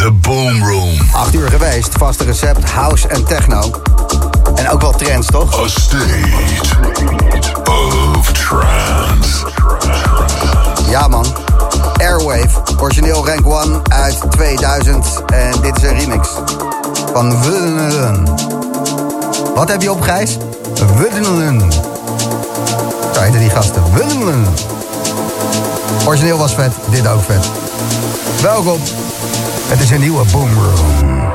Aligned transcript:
The 0.00 0.10
Boom 0.10 0.64
Room. 0.64 0.98
8 1.12 1.34
uur 1.34 1.50
geweest, 1.50 1.88
vaste 1.96 2.24
recept, 2.24 2.70
house 2.70 3.08
en 3.08 3.24
techno. 3.24 3.70
En 4.54 4.70
ook 4.70 4.80
wel 4.80 4.92
trends, 4.92 5.26
toch? 5.26 5.64
A 5.64 5.68
state 5.68 6.20
of 8.18 8.32
trance. 8.32 9.46
Ja 10.88 11.08
man. 11.08 11.26
Airwave, 11.96 12.48
origineel 12.78 13.26
rank 13.26 13.64
1 13.64 13.82
uit 13.88 14.18
2000. 14.30 15.22
En 15.26 15.60
dit 15.60 15.76
is 15.76 15.82
een 15.82 15.98
remix 15.98 16.28
van 17.12 17.42
Wudden. 17.42 18.24
Wat 19.54 19.68
heb 19.68 19.82
je 19.82 19.90
op, 19.90 20.00
Gijs? 20.00 20.36
Wudden. 20.96 21.72
Zo 23.14 23.38
die 23.38 23.50
gasten. 23.50 23.82
Wudden. 23.92 24.46
Origineel 26.06 26.38
was 26.38 26.54
vet, 26.54 26.72
dit 26.90 27.08
ook 27.08 27.22
vet. 27.22 27.48
Welkom. 28.42 28.80
Het 29.70 29.80
is 29.80 29.90
een 29.90 30.00
nieuwe 30.00 30.24
Boom 30.32 30.52
Room. 30.52 31.29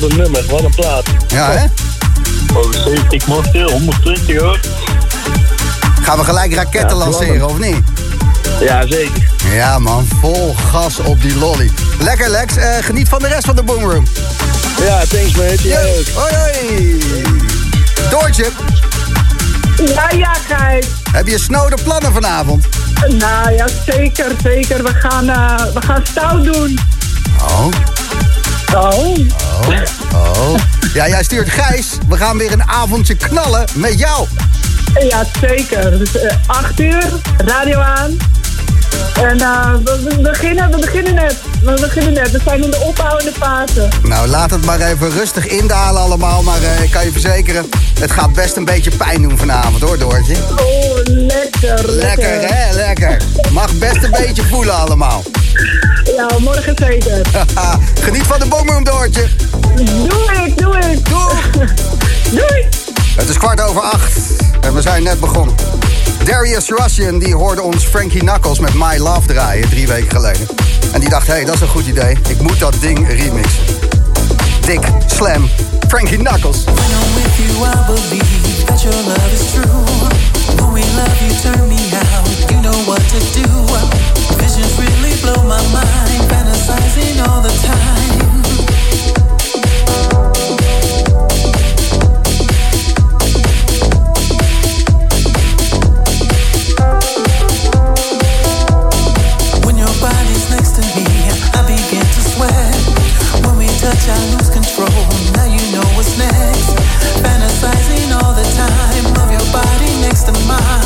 Wat 0.00 0.10
een 0.10 0.16
nummer, 0.16 0.44
wat 0.48 0.62
een 0.64 0.74
plaat. 0.74 1.04
Ja, 1.28 1.50
hè? 1.50 1.64
Oh, 2.56 2.72
70 2.72 3.26
mocht 3.26 3.52
heel, 3.52 3.70
120 3.70 4.40
hoor. 4.40 4.60
Gaan 6.02 6.18
we 6.18 6.24
gelijk 6.24 6.54
raketten 6.54 6.88
Ja, 6.98 7.04
lanceren, 7.04 7.48
of 7.48 7.58
niet? 7.58 7.76
Ja, 8.60 8.86
zeker. 8.86 9.30
Ja, 9.52 9.78
man. 9.78 10.08
Vol 10.20 10.54
gas 10.70 10.98
op 10.98 11.20
die 11.22 11.36
lolly. 11.36 11.70
Lekker, 12.00 12.28
Lex. 12.28 12.56
Eh, 12.56 12.76
geniet 12.80 13.08
van 13.08 13.18
de 13.18 13.28
rest 13.28 13.44
van 13.46 13.56
de 13.56 13.62
Boomroom. 13.62 14.06
Ja, 14.80 14.98
thanks 15.08 15.34
mate. 15.36 15.68
Jij 15.68 15.98
ook. 15.98 16.06
Hoi, 16.14 16.34
hoi. 16.34 16.98
Doortje, 18.10 18.46
Ja, 19.86 20.10
ja, 20.16 20.34
Gijs. 20.48 20.86
heb 21.12 21.26
je 21.26 21.38
snode 21.38 21.76
plannen 21.84 22.12
vanavond? 22.12 22.66
Nou 23.08 23.52
ja, 23.52 23.66
zeker, 23.86 24.32
zeker. 24.42 24.82
We 24.82 24.94
gaan, 24.94 25.28
eh, 25.28 25.64
we 25.74 25.80
gaan 25.82 26.00
stout 26.10 26.44
doen. 26.44 26.78
Oh, 27.42 27.66
Oh. 28.74 28.82
oh, 28.82 29.70
oh. 30.14 30.54
Ja, 30.94 31.08
jij 31.08 31.22
stuurt 31.22 31.50
Gijs. 31.50 31.86
We 32.08 32.16
gaan 32.16 32.38
weer 32.38 32.52
een 32.52 32.68
avondje 32.68 33.14
knallen 33.14 33.64
met 33.74 33.98
jou. 33.98 34.26
Ja, 35.08 35.24
zeker. 35.40 35.98
Dus, 35.98 36.16
eh, 36.16 36.36
acht 36.46 36.80
uur, 36.80 37.04
radio 37.36 37.78
aan. 37.78 38.16
En 39.14 39.40
eh, 39.40 39.74
we, 39.84 40.02
we 40.02 40.20
beginnen, 40.20 40.70
we 40.70 40.76
beginnen 40.78 41.14
net. 41.14 41.36
We 41.62 41.78
beginnen 41.80 42.12
net. 42.12 42.30
We 42.30 42.40
zijn 42.44 42.62
in 42.62 42.70
de 42.70 42.80
opbouwende 42.80 43.32
fase. 43.32 43.88
Nou, 44.02 44.28
laat 44.28 44.50
het 44.50 44.64
maar 44.64 44.80
even 44.80 45.10
rustig 45.10 45.46
indalen 45.46 46.02
allemaal. 46.02 46.42
Maar 46.42 46.62
eh, 46.62 46.82
ik 46.82 46.90
kan 46.90 47.04
je 47.04 47.12
verzekeren, 47.12 47.66
het 48.00 48.10
gaat 48.10 48.32
best 48.32 48.56
een 48.56 48.64
beetje 48.64 48.90
pijn 48.96 49.22
doen 49.22 49.38
vanavond 49.38 49.82
hoor, 49.82 49.98
Doortje. 49.98 50.34
Oh, 50.34 50.96
lekker, 51.04 51.90
lekker. 51.90 51.94
Lekker, 51.94 52.56
hè? 52.56 52.74
Lekker. 52.74 53.16
Mag 53.50 53.72
best 53.72 54.02
een 54.04 54.10
beetje 54.10 54.42
voelen 54.42 54.74
allemaal. 54.74 55.22
Ja, 56.04 56.28
morgen 56.38 56.74
zeker. 56.78 57.26
Geniet 58.04 58.22
van 58.22 58.38
de 58.38 58.46
Boomroom, 58.46 58.84
Doortje. 58.84 59.28
Doe 59.76 60.44
ik, 60.46 60.58
doe 60.58 60.78
ik. 60.78 61.08
Doei. 61.08 61.68
Doei. 62.38 62.66
Het 63.16 63.28
is 63.28 63.38
kwart 63.38 63.60
over 63.60 63.80
acht 63.80 64.18
en 64.60 64.74
we 64.74 64.82
zijn 64.82 65.02
net 65.02 65.20
begonnen. 65.20 65.54
Darius 66.24 66.68
Russian 66.68 67.18
die 67.18 67.34
hoorde 67.34 67.62
ons 67.62 67.84
Frankie 67.84 68.20
Knuckles 68.20 68.58
met 68.58 68.74
My 68.74 68.96
Love 68.96 69.26
draaien 69.26 69.68
drie 69.68 69.86
weken 69.86 70.10
geleden. 70.10 70.46
En 70.92 71.00
die 71.00 71.08
dacht, 71.08 71.26
hé, 71.26 71.32
hey, 71.32 71.44
dat 71.44 71.54
is 71.54 71.60
een 71.60 71.68
goed 71.68 71.86
idee. 71.86 72.18
Ik 72.28 72.40
moet 72.40 72.58
dat 72.58 72.74
ding 72.80 73.08
remixen. 73.08 73.62
Dick, 74.60 74.80
Slam, 75.06 75.48
Frankie 75.88 76.18
Knuckles. 76.18 76.64
When 76.64 76.74
I'm 76.74 77.14
with 77.14 77.36
you, 77.36 77.66
I 77.66 77.86
believe 77.86 78.64
that 78.64 78.82
your 78.82 78.96
love 78.96 79.32
is 79.32 79.52
true. 79.52 79.84
When 80.56 80.72
we 80.72 80.80
love 80.80 81.26
you, 81.26 81.40
turn 81.42 81.68
me 81.68 81.90
out. 81.92 82.33
All 108.12 108.34
the 108.34 108.44
time. 108.54 109.04
When 109.16 109.30
your 109.30 109.40
body's 109.52 110.00
next 110.00 110.24
to 110.24 110.32
me, 110.32 110.83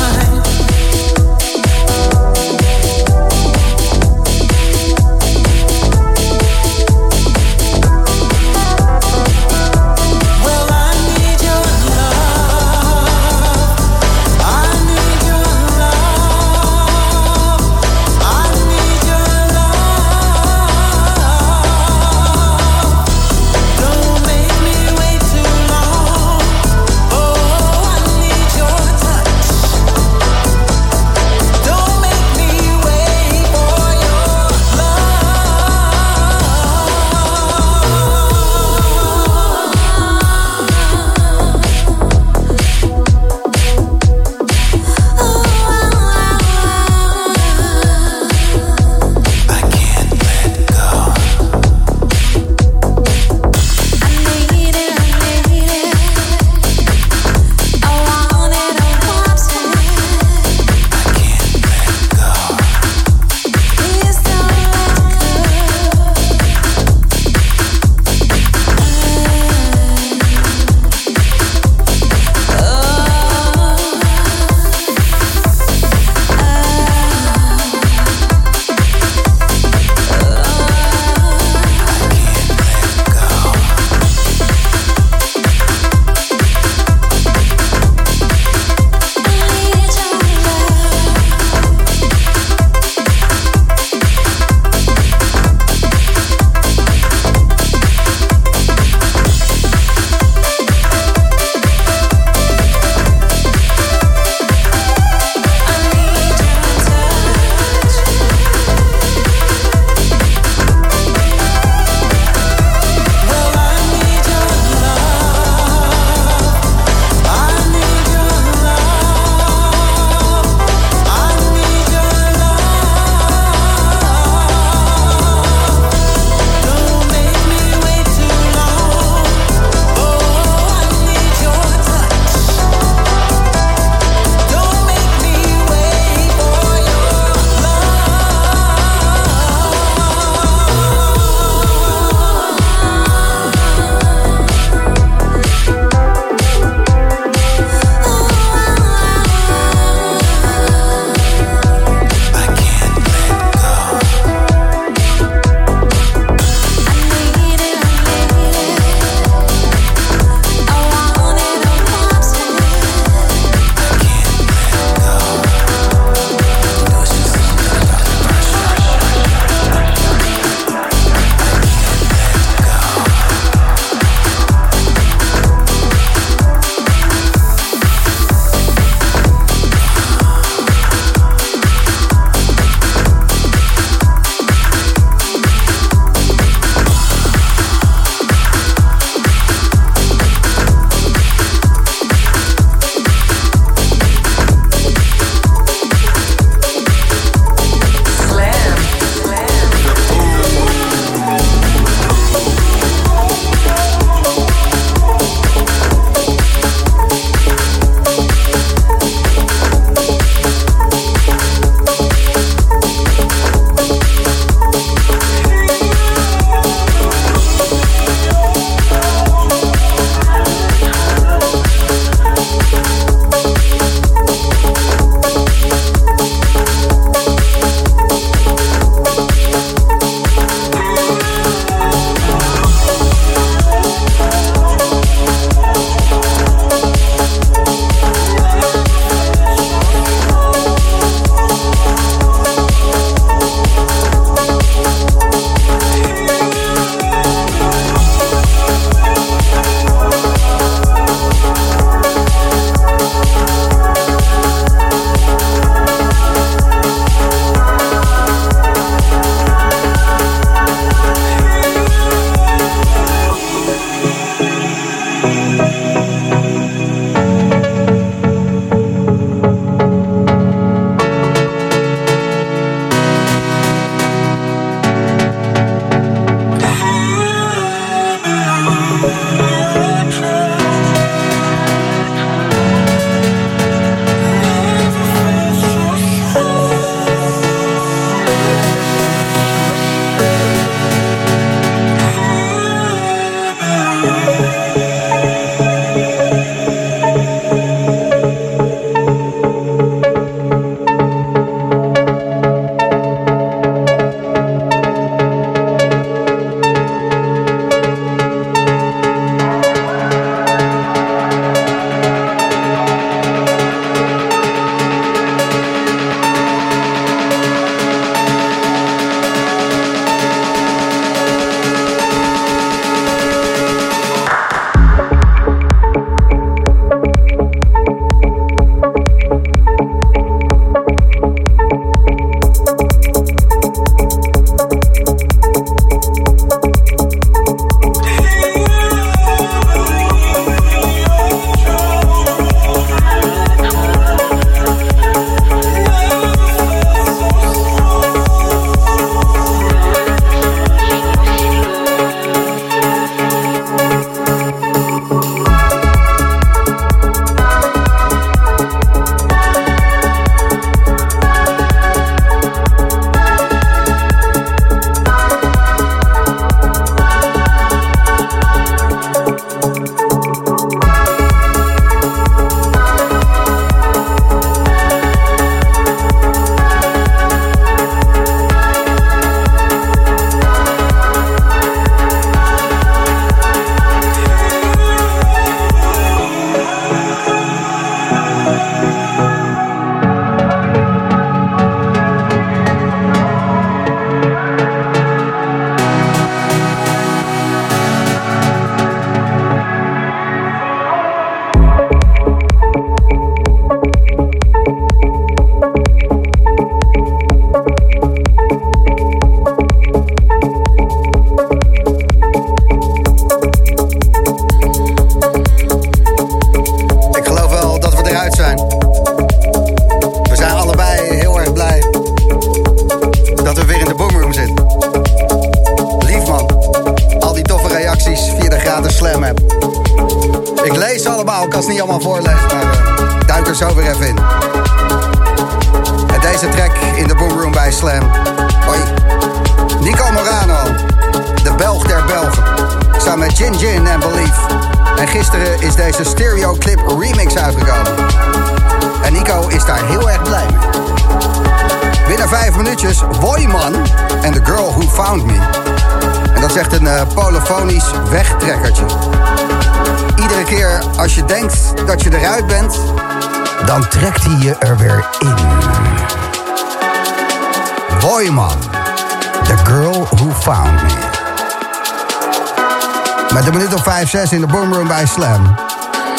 minuut 474.19 474.27
of 474.27 474.27
5, 474.27 474.29
6 474.29 474.31
in 474.31 474.41
de 474.41 474.47
boomroom 474.47 474.87
bij 474.87 475.05
Slam. 475.05 475.55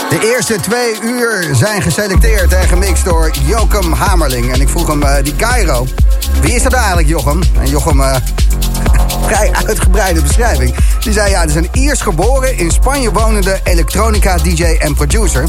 De 0.08 0.32
eerste 0.34 0.60
twee 0.60 1.00
uur 1.02 1.48
zijn 1.52 1.82
geselecteerd 1.82 2.52
en 2.52 2.68
gemixt 2.68 3.04
door 3.04 3.30
Jochem 3.44 3.92
Hamerling. 3.92 4.52
En 4.52 4.60
ik 4.60 4.68
vroeg 4.68 4.86
hem, 4.86 5.02
uh, 5.02 5.14
die 5.22 5.36
Cairo, 5.36 5.86
wie 6.40 6.54
is 6.54 6.62
dat 6.62 6.72
eigenlijk, 6.72 7.08
Jochem? 7.08 7.40
En 7.60 7.68
Jochem, 7.68 8.00
uh, 8.00 8.16
vrij 9.26 9.50
uitgebreide 9.66 10.22
beschrijving. 10.22 10.74
Die 11.00 11.12
zei, 11.12 11.30
ja, 11.30 11.40
het 11.40 11.50
is 11.50 11.56
een 11.56 11.68
Iers 11.72 12.00
geboren, 12.00 12.56
in 12.56 12.70
Spanje 12.70 13.12
wonende 13.12 13.60
elektronica-dj 13.64 14.64
en 14.64 14.94
producer. 14.94 15.44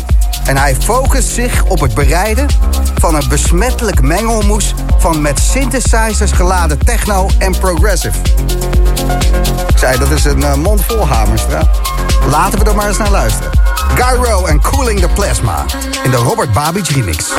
En 0.45 0.57
hij 0.57 0.75
focust 0.75 1.29
zich 1.29 1.63
op 1.63 1.79
het 1.79 1.93
bereiden 1.93 2.47
van 2.95 3.15
een 3.15 3.29
besmettelijk 3.29 4.01
mengelmoes... 4.01 4.73
van 4.97 5.21
met 5.21 5.39
synthesizers 5.39 6.31
geladen 6.31 6.85
techno 6.85 7.29
en 7.37 7.59
progressive. 7.59 8.17
Zei, 9.81 9.97
dat 9.97 10.11
is 10.11 10.25
een 10.25 10.39
uh, 10.39 10.53
mond 10.53 10.85
vol 10.85 11.07
Hamerstra. 11.07 11.61
Laten 12.29 12.59
we 12.59 12.65
er 12.65 12.75
maar 12.75 12.87
eens 12.87 12.97
naar 12.97 13.11
luisteren. 13.11 13.51
Gyro 13.95 14.45
en 14.45 14.61
Cooling 14.61 14.99
the 14.99 15.07
Plasma 15.07 15.65
in 16.03 16.11
de 16.11 16.17
Robert 16.17 16.53
Babich 16.53 16.89
remix. 16.89 17.33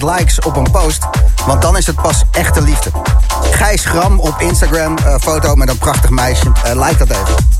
likes 0.00 0.40
op 0.40 0.56
een 0.56 0.70
post. 0.70 1.06
Want 1.46 1.62
dan 1.62 1.76
is 1.76 1.86
het 1.86 2.02
pas 2.02 2.22
echte 2.30 2.62
liefde. 2.62 2.90
Gijs 3.50 3.84
Gram 3.84 4.20
op 4.20 4.40
Instagram, 4.40 4.98
eh, 4.98 5.14
foto 5.20 5.54
met 5.54 5.68
een 5.68 5.78
prachtig 5.78 6.10
meisje. 6.10 6.52
Eh, 6.64 6.72
like 6.74 7.06
dat 7.06 7.10
even. 7.10 7.50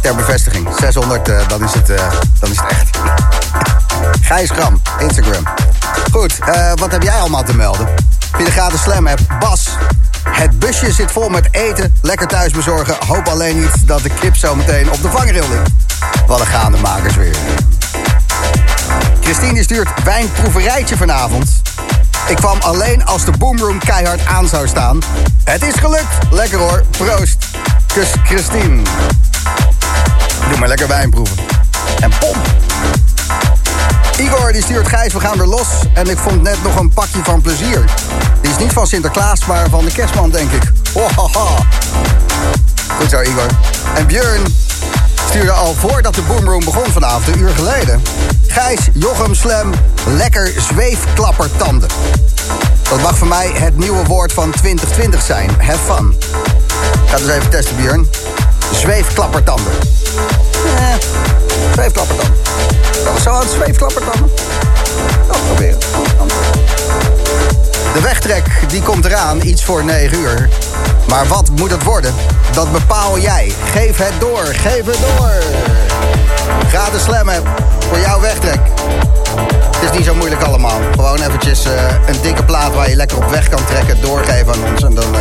Ter 0.00 0.14
bevestiging. 0.14 0.68
600, 0.78 1.28
eh, 1.28 1.48
dan, 1.48 1.64
is 1.64 1.74
het, 1.74 1.86
dan 2.40 2.50
is 2.50 2.56
het 2.60 2.70
echt. 2.70 2.98
Gijs 4.30 4.50
Gram, 4.50 4.80
Instagram. 4.98 5.44
Goed, 6.12 6.38
wat 6.74 6.92
heb 6.92 7.02
jij 7.02 7.20
allemaal 7.20 7.42
te 7.42 7.56
melden? 7.56 7.88
Via 8.32 8.44
de 8.44 8.50
gratis 8.50 8.82
slam 8.82 9.06
app, 9.06 9.20
Bas. 9.40 9.68
Het 10.28 10.58
busje 10.58 10.92
zit 10.92 11.12
vol 11.12 11.28
met 11.28 11.48
eten. 11.50 11.96
Lekker 12.02 12.26
thuis 12.26 12.52
bezorgen. 12.52 12.94
Hoop 13.06 13.28
alleen 13.28 13.60
niet 13.60 13.86
dat 13.86 14.02
de 14.02 14.10
kip 14.20 14.36
zometeen 14.36 14.90
op 14.90 15.02
de 15.02 15.08
vangrail 15.08 15.48
ligt. 15.48 15.70
Wat 16.26 16.40
een 16.40 16.46
gaande 16.46 16.78
makers 16.78 17.16
weer. 17.16 17.36
Christine 19.34 19.62
stuurt 19.62 19.88
wijnproeverijtje 20.04 20.96
vanavond. 20.96 21.62
Ik 22.28 22.36
kwam 22.36 22.60
alleen 22.60 23.04
als 23.04 23.24
de 23.24 23.30
boomroom 23.38 23.78
keihard 23.78 24.26
aan 24.26 24.48
zou 24.48 24.68
staan. 24.68 24.98
Het 25.44 25.62
is 25.62 25.74
gelukt. 25.74 26.18
Lekker 26.30 26.58
hoor. 26.58 26.84
Proost. 26.90 27.46
Kus 27.94 28.08
Christine. 28.24 28.82
Doe 30.48 30.58
maar 30.58 30.68
lekker 30.68 30.88
wijn 30.88 31.10
proeven. 31.10 31.36
En 32.00 32.10
pom. 32.20 32.36
Igor 34.18 34.52
die 34.52 34.62
stuurt 34.62 34.88
Gijs, 34.88 35.12
we 35.12 35.20
gaan 35.20 35.40
er 35.40 35.46
los. 35.46 35.68
En 35.94 36.10
ik 36.10 36.18
vond 36.18 36.42
net 36.42 36.62
nog 36.62 36.76
een 36.76 36.92
pakje 36.92 37.20
van 37.22 37.40
plezier. 37.40 37.84
Die 38.40 38.50
is 38.50 38.58
niet 38.58 38.72
van 38.72 38.86
Sinterklaas, 38.86 39.44
maar 39.44 39.68
van 39.68 39.84
de 39.84 39.92
kerstman, 39.92 40.30
denk 40.30 40.50
ik. 40.50 40.72
Hohaha. 40.92 41.62
Goed 42.98 43.10
zo, 43.10 43.20
Igor. 43.20 43.46
En 43.94 44.06
Björn 44.06 44.42
stuurde 45.32 45.52
al 45.52 45.74
voordat 45.74 46.14
de 46.14 46.22
Boomroom 46.22 46.64
begon 46.64 46.92
vanavond, 46.92 47.26
een 47.26 47.42
uur 47.42 47.54
geleden. 47.54 48.02
Gijs, 48.46 48.80
Jochem, 48.92 49.34
Slam, 49.34 49.70
lekker 50.06 50.52
zweefklappertanden. 50.56 51.88
Dat 52.82 53.00
mag 53.00 53.18
voor 53.18 53.26
mij 53.26 53.50
het 53.54 53.78
nieuwe 53.78 54.04
woord 54.04 54.32
van 54.32 54.50
2020 54.50 55.22
zijn. 55.22 55.50
Have 55.58 55.94
fun. 55.94 56.16
Ga 57.06 57.18
eens 57.18 57.28
even 57.28 57.50
testen, 57.50 57.76
Björn. 57.76 58.08
Zweefklappertanden. 58.72 59.72
Eh, 60.76 60.94
zweefklappertanden. 61.72 62.36
Dat 63.04 63.12
was 63.12 63.22
zo 63.22 63.30
aan 63.30 63.48
zweefklappertanden. 63.48 64.30
Oh, 65.30 65.46
proberen. 65.46 65.78
De 67.94 68.00
wegtrek 68.00 68.44
die 68.68 68.82
komt 68.82 69.04
eraan, 69.04 69.40
iets 69.42 69.64
voor 69.64 69.84
9 69.84 70.18
uur. 70.18 70.48
Maar 71.12 71.26
wat 71.26 71.50
moet 71.50 71.70
het 71.70 71.82
worden? 71.82 72.14
Dat 72.52 72.72
bepaal 72.72 73.18
jij. 73.18 73.52
Geef 73.64 73.96
het 73.96 74.12
door, 74.20 74.44
geef 74.44 74.84
het 74.84 74.98
door. 74.98 75.42
Ga 76.68 76.90
de 76.90 76.98
slam 76.98 77.28
app 77.28 77.48
voor 77.88 77.98
jouw 77.98 78.20
wegtrek. 78.20 78.60
Het 79.76 79.90
is 79.90 79.96
niet 79.96 80.06
zo 80.06 80.14
moeilijk 80.14 80.42
allemaal. 80.42 80.80
Gewoon 80.92 81.22
eventjes 81.22 81.64
eh, 81.64 81.72
een 82.06 82.16
dikke 82.22 82.44
plaat 82.44 82.74
waar 82.74 82.88
je 82.88 82.96
lekker 82.96 83.16
op 83.16 83.30
weg 83.30 83.48
kan 83.48 83.64
trekken, 83.64 84.00
doorgeven 84.00 84.52
aan 84.52 84.70
ons. 84.72 84.82
En 84.82 84.94
dan 84.94 85.14
eh, 85.14 85.20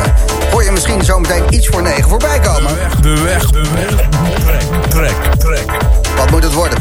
hoor 0.52 0.64
je 0.64 0.72
misschien 0.72 1.04
zometeen 1.04 1.44
iets 1.50 1.68
voor 1.68 1.82
9 1.82 2.10
voorbij 2.10 2.40
komen. 2.40 2.72
De 3.02 3.22
weg, 3.22 3.46
de 3.46 3.64
weg. 3.74 4.10
Trek, 4.44 4.64
trek, 4.90 5.36
trek. 5.38 5.72
Wat 6.16 6.32
moet 6.32 6.44
het 6.44 6.54
worden? 6.54 6.78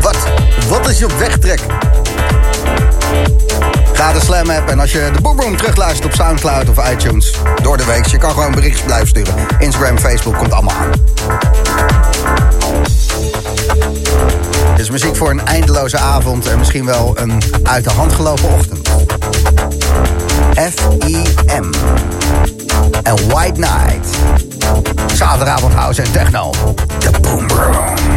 Wat? 0.00 0.16
Wat 0.68 0.88
is 0.88 0.98
je 0.98 1.06
wegtrek? 1.18 1.60
Ga 3.98 4.12
de 4.12 4.20
Slam 4.20 4.50
app 4.50 4.68
en 4.68 4.80
als 4.80 4.92
je 4.92 5.10
de 5.14 5.20
Boomroom 5.20 5.56
terugluistert 5.56 6.04
op 6.04 6.12
Soundcloud 6.12 6.68
of 6.68 6.90
iTunes 6.90 7.34
door 7.62 7.76
de 7.76 7.84
week, 7.84 8.06
je 8.06 8.18
kan 8.18 8.30
gewoon 8.30 8.50
berichtjes 8.54 8.84
blijven 8.84 9.08
sturen. 9.08 9.34
Instagram, 9.58 9.98
Facebook 9.98 10.36
komt 10.36 10.52
allemaal 10.52 10.74
aan. 10.74 10.90
Dit 14.70 14.78
is 14.78 14.90
muziek 14.90 15.16
voor 15.16 15.30
een 15.30 15.46
eindeloze 15.46 15.98
avond 15.98 16.46
en 16.46 16.58
misschien 16.58 16.84
wel 16.84 17.18
een 17.18 17.42
uit 17.62 17.84
de 17.84 17.90
hand 17.90 18.12
gelopen 18.12 18.48
ochtend. 18.48 18.88
F.I.M. 20.54 21.72
en 23.02 23.28
White 23.28 23.60
Night. 23.60 24.08
Zaterdagavond 25.14 25.74
house 25.74 26.02
en 26.02 26.12
techno. 26.12 26.50
De 26.98 27.10
Boomroom. 27.20 28.07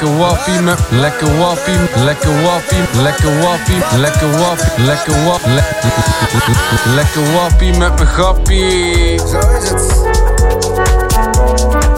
Lekker 0.00 0.18
wappie 0.18 0.60
me, 0.60 0.74
lekker 0.90 1.38
wappie, 1.38 1.74
lekker 2.04 2.42
wappie, 2.42 2.78
lekker 3.02 3.40
wappie, 3.40 3.82
lekker 3.98 4.30
wappie, 4.38 4.84
lekker 4.84 5.24
wap, 5.24 5.40
le- 5.46 6.94
lekker 6.94 7.32
wappie 7.34 7.76
met 7.78 7.94
mijn 7.94 8.06
grappie. 8.06 9.18
Zo 9.18 9.38
is 9.62 9.68
het. 9.70 10.02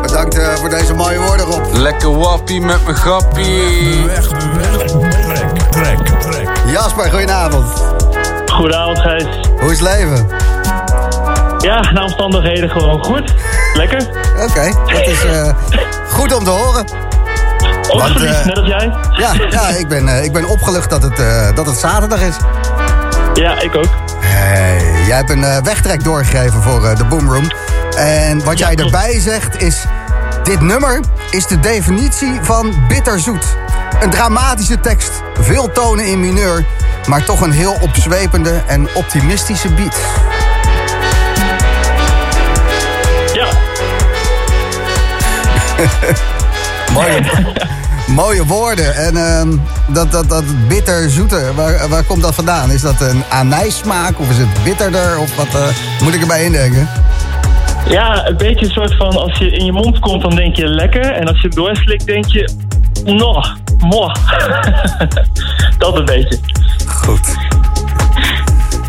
Bedankt 0.02 0.38
eh, 0.38 0.54
voor 0.54 0.68
deze 0.68 0.94
mooie 0.94 1.18
woorden, 1.20 1.46
Rob. 1.46 1.72
Lekker 1.76 2.18
wappie 2.18 2.60
met 2.60 2.84
mijn 2.84 2.96
grappie. 2.96 4.04
Weg, 4.06 4.28
weg, 4.56 4.84
trek, 5.20 5.70
trek, 5.70 5.98
trek. 6.20 6.48
Jasper, 6.66 7.10
goedenavond. 7.10 7.66
Goedenavond, 8.52 8.98
Gijs. 8.98 9.24
Hoe 9.60 9.70
is 9.72 9.78
het 9.80 9.88
leven? 9.88 10.26
Ja, 11.58 11.90
na 11.92 12.02
omstandigheden 12.02 12.70
gewoon 12.70 13.04
goed. 13.04 13.34
Lekker. 13.74 14.08
Oké, 14.48 14.72
dat 14.86 15.06
is 15.06 15.24
eh, 15.24 15.48
goed 16.08 16.34
om 16.34 16.44
te 16.44 16.50
horen. 16.50 16.84
Opgeliefd, 17.90 18.38
eh, 18.38 18.44
net 18.44 18.56
als 18.56 18.66
jij. 18.66 18.92
Ja, 19.16 19.32
ja 19.50 19.68
ik, 19.68 19.88
ben, 19.88 20.08
eh, 20.08 20.24
ik 20.24 20.32
ben 20.32 20.48
opgelucht 20.48 20.90
dat 20.90 21.02
het, 21.02 21.18
eh, 21.18 21.54
dat 21.54 21.66
het 21.66 21.76
zaterdag 21.76 22.20
is. 22.20 22.36
Ja, 23.34 23.60
ik 23.60 23.76
ook. 23.76 23.88
Hey, 24.20 25.04
jij 25.06 25.16
hebt 25.16 25.30
een 25.30 25.62
wegtrek 25.62 26.04
doorgegeven 26.04 26.62
voor 26.62 26.94
de 26.96 27.04
Boomroom. 27.04 27.50
En 27.96 28.44
wat 28.44 28.58
jij 28.58 28.74
erbij 28.74 29.20
zegt 29.20 29.62
is... 29.62 29.84
Dit 30.42 30.60
nummer 30.60 31.00
is 31.30 31.46
de 31.46 31.60
definitie 31.60 32.38
van 32.42 32.74
bitterzoet. 32.88 33.44
Een 34.00 34.10
dramatische 34.10 34.80
tekst, 34.80 35.10
veel 35.40 35.72
tonen 35.72 36.04
in 36.04 36.20
mineur... 36.20 36.64
maar 37.06 37.24
toch 37.24 37.40
een 37.40 37.52
heel 37.52 37.76
opzwepende 37.80 38.62
en 38.66 38.88
optimistische 38.94 39.68
beat. 39.68 39.96
Ja, 43.34 43.46
Mooie, 46.92 47.22
mooie 48.10 48.44
woorden. 48.44 48.94
En 48.94 49.16
ehm, 49.16 49.48
dat, 49.86 50.12
dat, 50.12 50.28
dat 50.28 50.44
bitterzoete, 50.68 51.54
waar, 51.54 51.88
waar 51.88 52.04
komt 52.04 52.22
dat 52.22 52.34
vandaan? 52.34 52.70
Is 52.70 52.80
dat 52.80 53.00
een 53.00 53.22
anijssmaak 53.28 54.20
of 54.20 54.30
is 54.30 54.38
het 54.38 54.64
bitterder? 54.64 55.18
Of 55.18 55.36
wat 55.36 55.54
eh, 55.54 55.66
moet 56.02 56.14
ik 56.14 56.20
erbij 56.20 56.44
indenken? 56.44 56.88
ja, 57.88 58.26
een 58.26 58.36
beetje 58.36 58.66
een 58.66 58.72
soort 58.72 58.96
van 58.96 59.16
als 59.16 59.38
je 59.38 59.50
in 59.50 59.64
je 59.64 59.72
mond 59.72 59.98
komt, 59.98 60.22
dan 60.22 60.34
denk 60.34 60.56
je 60.56 60.66
lekker. 60.66 61.12
En 61.12 61.26
als 61.26 61.40
je 61.40 61.46
het 61.46 61.56
doorslikt, 61.56 62.06
denk 62.06 62.26
je, 62.26 62.50
nog, 63.04 63.56
moh. 63.78 64.14
Dat 65.78 65.96
een 65.96 66.04
beetje. 66.04 66.38
Goed. 66.86 67.36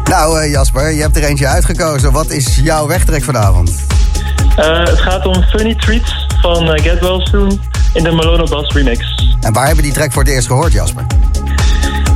Nou 0.03 0.41
eh, 0.41 0.51
Jasper, 0.51 0.91
je 0.91 1.01
hebt 1.01 1.17
er 1.17 1.23
eentje 1.23 1.47
uitgekozen. 1.47 2.11
Wat 2.11 2.29
is 2.29 2.55
jouw 2.55 2.87
wegtrek 2.87 3.23
vanavond? 3.23 3.85
Eh, 4.55 4.83
het 4.83 5.01
gaat 5.01 5.25
om 5.25 5.43
Funny 5.43 5.75
Treats 5.75 6.20
van 6.41 6.73
eh, 6.73 6.83
Get 6.83 6.99
Well 6.99 7.19
Soon 7.19 7.61
in 7.93 8.03
de 8.03 8.11
Malone 8.11 8.49
Bass 8.49 8.73
remix. 8.73 9.15
En 9.41 9.53
waar 9.53 9.65
hebben 9.65 9.83
we 9.83 9.89
die 9.89 9.99
track 9.99 10.11
voor 10.11 10.23
het 10.23 10.31
eerst 10.31 10.47
gehoord, 10.47 10.71
Jasper? 10.71 11.05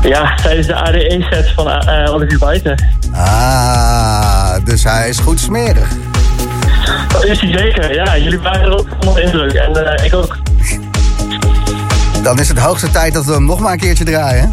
Ja, 0.02 0.36
tijdens 0.36 0.68
de 0.68 0.76
ADE-set 0.76 1.52
van 1.56 1.68
uh, 1.68 2.14
Olivier 2.14 2.40
Buiten. 2.40 2.86
Ah, 3.12 4.56
dus 4.64 4.84
hij 4.84 5.10
is 5.10 5.20
goed 5.20 5.40
smerig. 5.40 5.90
Dat 7.12 7.26
is 7.26 7.42
hij 7.42 7.52
zeker, 7.52 7.94
ja. 7.94 8.18
Jullie 8.18 8.40
waren 8.40 8.62
er 8.62 8.78
ook 8.78 8.88
onder 9.00 9.16
de 9.16 9.22
indruk. 9.22 9.54
En 9.54 9.96
eh, 9.98 10.06
ik 10.06 10.14
ook. 10.14 10.38
Dan 12.24 12.40
is 12.40 12.48
het 12.48 12.60
hoogste 12.60 12.90
tijd 12.90 13.14
dat 13.14 13.26
we 13.26 13.32
hem 13.32 13.46
nog 13.46 13.60
maar 13.60 13.72
een 13.72 13.80
keertje 13.80 14.04
draaien. 14.04 14.52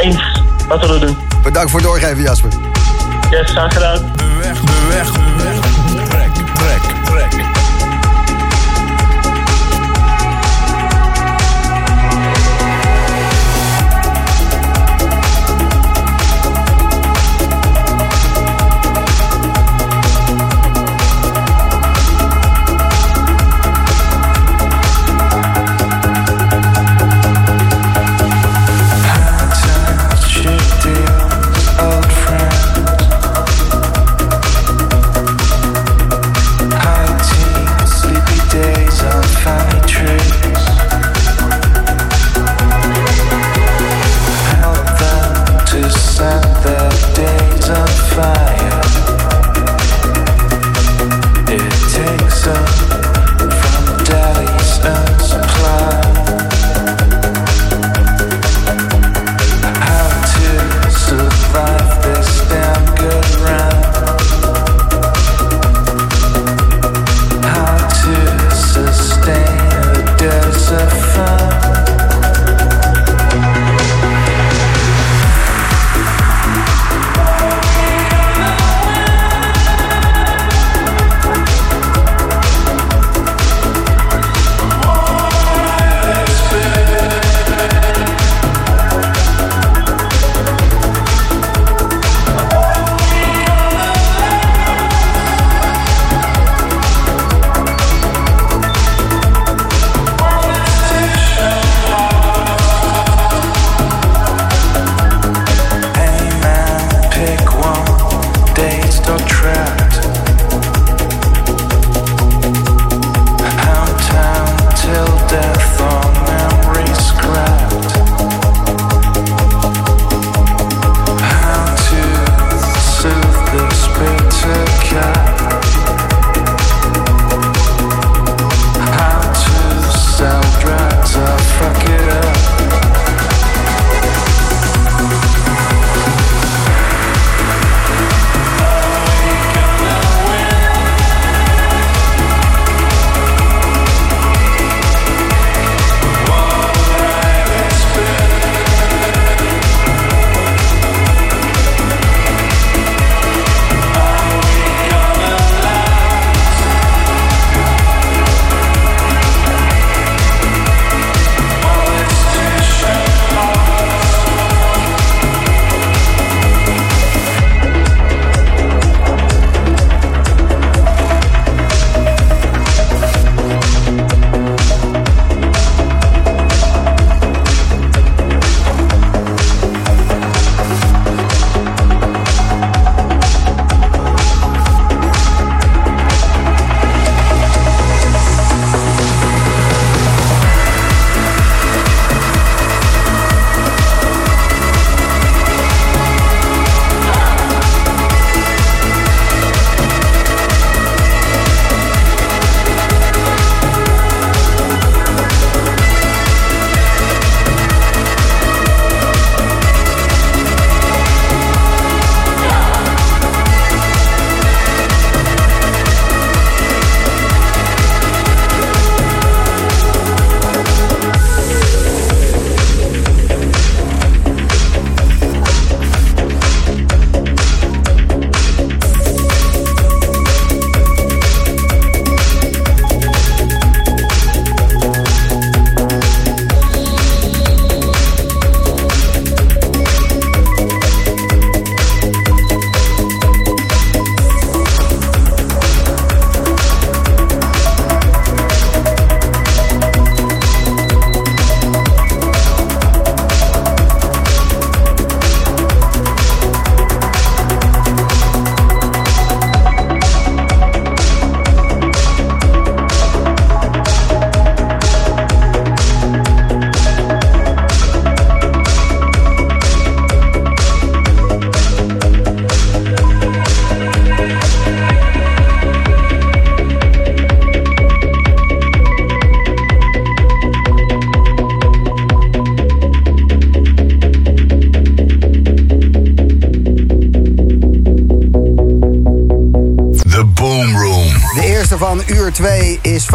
Eens. 0.00 0.40
Wat 0.68 0.80
zullen 0.80 1.00
we 1.00 1.06
doen? 1.06 1.16
Bedankt 1.42 1.70
voor 1.70 1.80
het 1.80 1.88
doorgeven, 1.88 2.22
Jasper. 2.22 2.50
Yes, 3.30 3.50
graag 3.50 3.72
gedaan. 3.72 4.12
De 4.16 4.36
weg, 4.88 5.12
de 5.12 5.57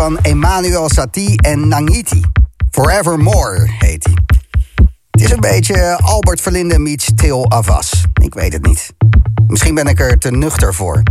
van 0.04 0.20
Emmanuel 0.20 0.90
Satie 0.90 1.42
en 1.42 1.68
Nangiti. 1.68 2.22
Forevermore 2.72 3.68
heet 3.80 4.04
hij. 4.04 4.14
Het 5.12 5.22
is 5.22 5.32
een 5.32 5.40
beetje 5.40 5.98
Albert 6.02 6.42
Verlinde 6.42 6.80
meets 6.80 7.10
Til 7.16 7.52
Avas. 7.52 8.04
Ik 8.22 8.34
weet 8.34 8.54
het 8.54 8.66
niet. 8.66 8.94
Misschien 9.48 9.76
ben 9.76 9.86
ik 9.86 10.00
er 10.00 10.18
te 10.18 10.32
nuchter 10.32 10.74
voor. 10.74 11.04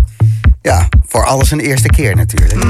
Ja, 0.63 0.89
voor 1.07 1.27
alles 1.27 1.51
een 1.51 1.61
eerste 1.61 1.89
keer 1.89 2.17
natuurlijk. 2.17 2.65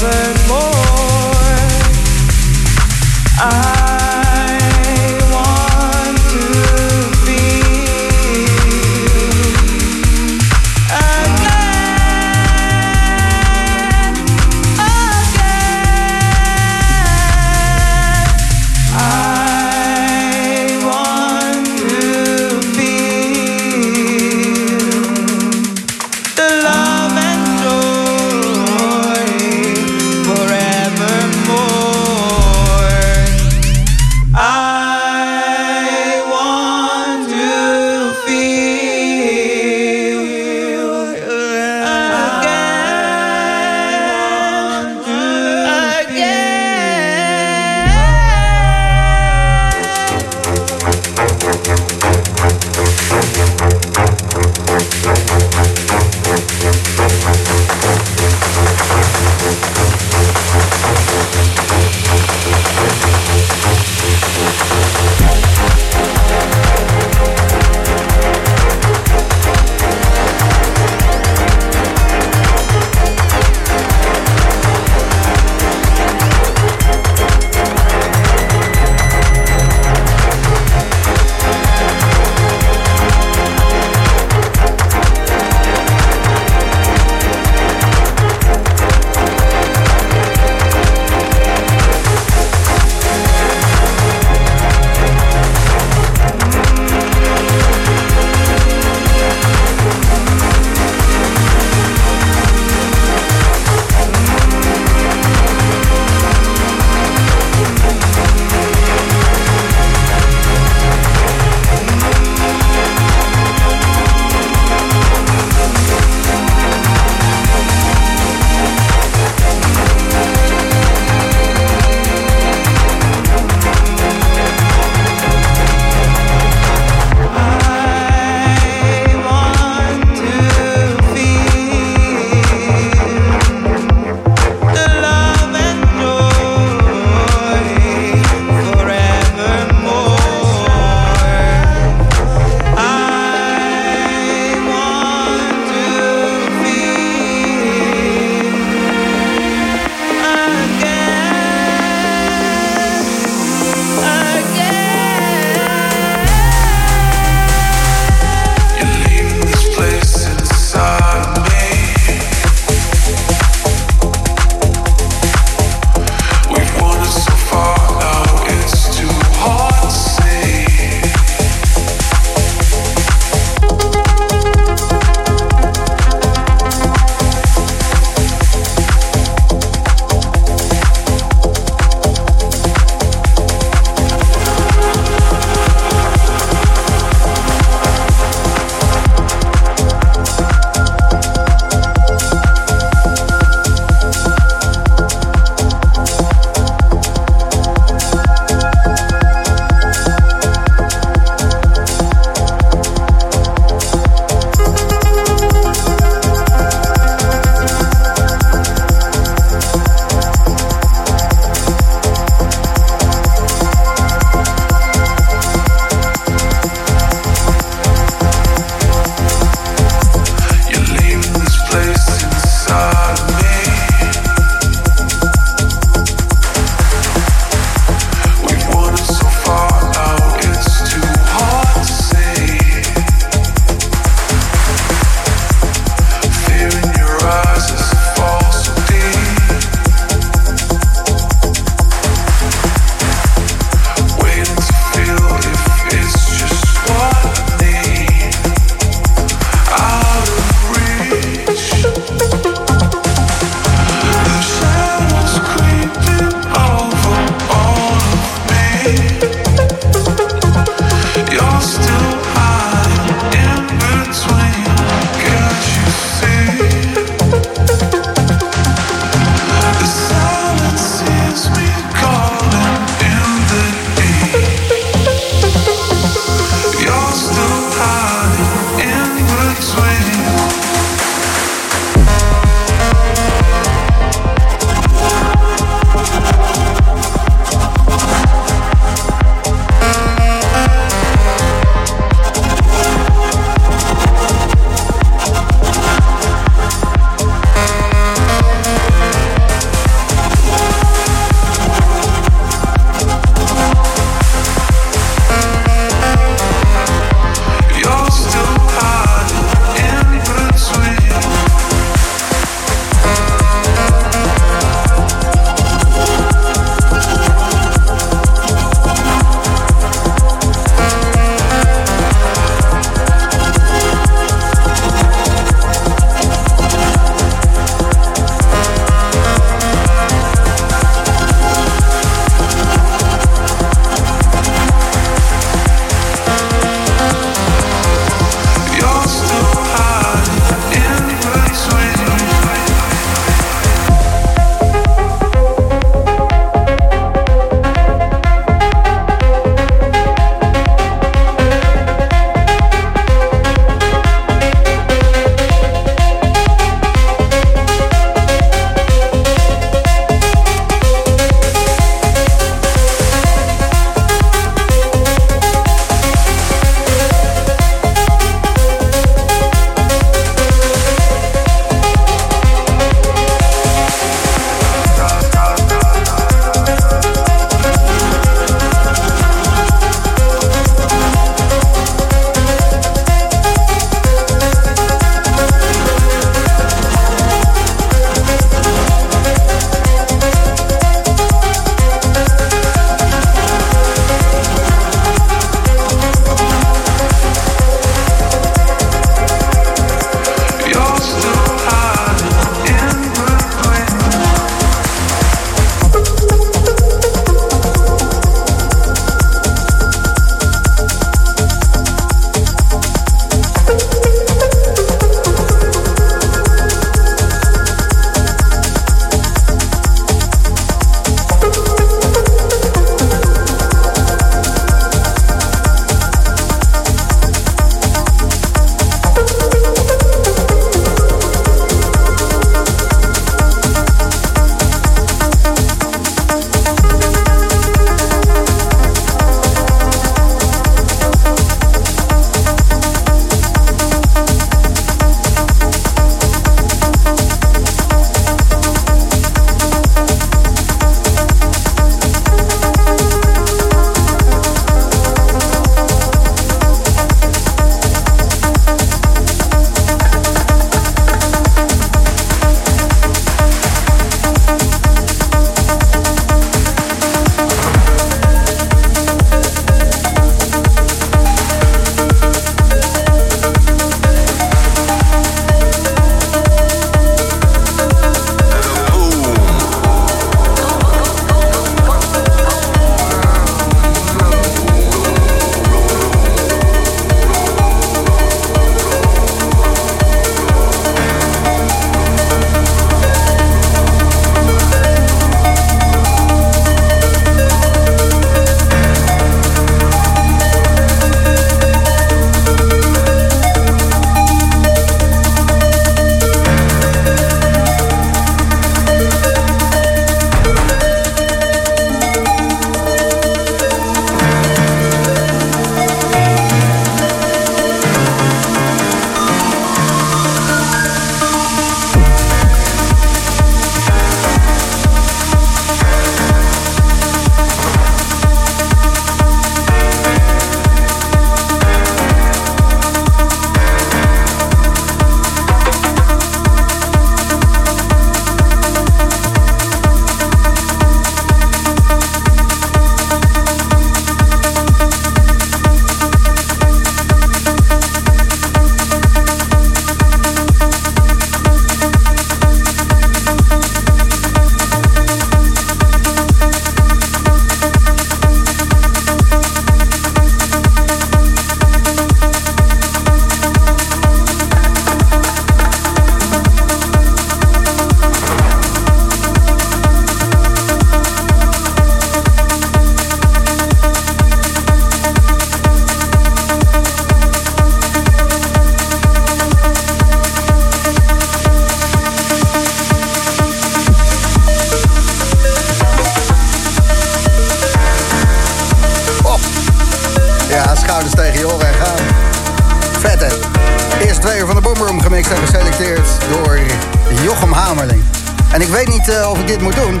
En 598.54 598.60
ik 598.60 598.68
weet 598.68 598.88
niet 598.88 599.08
eh, 599.08 599.30
of 599.30 599.38
ik 599.38 599.46
dit 599.46 599.60
moet 599.60 599.74
doen. 599.74 600.00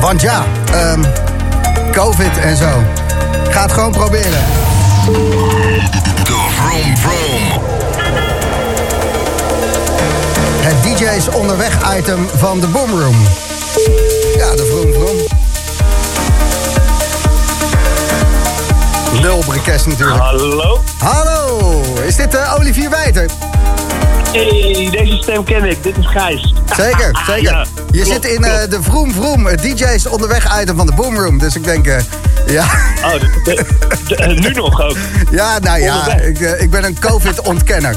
Want 0.00 0.20
ja, 0.20 0.44
ehm, 0.72 1.02
COVID 1.92 2.38
en 2.38 2.56
zo. 2.56 2.68
Ik 3.46 3.52
ga 3.52 3.62
het 3.62 3.72
gewoon 3.72 3.92
proberen. 3.92 4.44
De 6.24 6.46
Vroom 6.50 6.96
Vroom. 6.96 7.62
Het 10.60 10.82
DJ's 10.82 11.28
onderweg 11.28 11.98
item 11.98 12.28
van 12.36 12.60
de 12.60 12.66
Boomroom. 12.66 13.16
Ja, 14.36 14.50
de 14.56 14.66
Vroom 14.70 14.92
Vroom. 14.92 15.16
Lulbrekest 19.22 19.86
natuurlijk. 19.86 20.20
Hallo? 20.20 20.82
Hallo, 20.98 21.82
is 22.06 22.16
dit 22.16 22.34
eh, 22.34 22.54
Olivier 22.58 22.90
Wijter? 22.90 23.30
Hey, 24.36 24.88
deze 24.90 25.16
stem 25.22 25.44
ken 25.44 25.64
ik. 25.64 25.82
Dit 25.82 25.96
is 25.96 26.06
Gijs. 26.06 26.54
Zeker, 26.76 27.18
zeker. 27.28 27.42
Ja, 27.52 27.66
Je 27.90 28.02
klopt, 28.02 28.24
zit 28.24 28.32
in 28.36 28.44
eh, 28.44 28.68
de 28.70 28.82
Vroom 28.82 29.12
Vroom, 29.12 29.46
het 29.46 29.62
DJ's 29.62 30.06
onderweg 30.06 30.60
item 30.62 30.76
van 30.76 30.86
de 30.86 30.92
Boomroom. 30.94 31.38
Dus 31.38 31.56
ik 31.56 31.64
denk, 31.64 31.86
eh, 31.86 31.96
ja, 32.46 32.64
Oh, 33.04 33.12
de- 33.20 33.40
de- 33.44 34.16
de- 34.16 34.26
nu 34.26 34.50
nog 34.50 34.80
ook. 34.82 34.96
ja, 35.30 35.58
nou 35.58 35.80
ja, 35.80 36.14
ik, 36.16 36.40
eh, 36.40 36.60
ik 36.62 36.70
ben 36.70 36.84
een 36.84 36.98
COVID-ontkenner. 36.98 37.96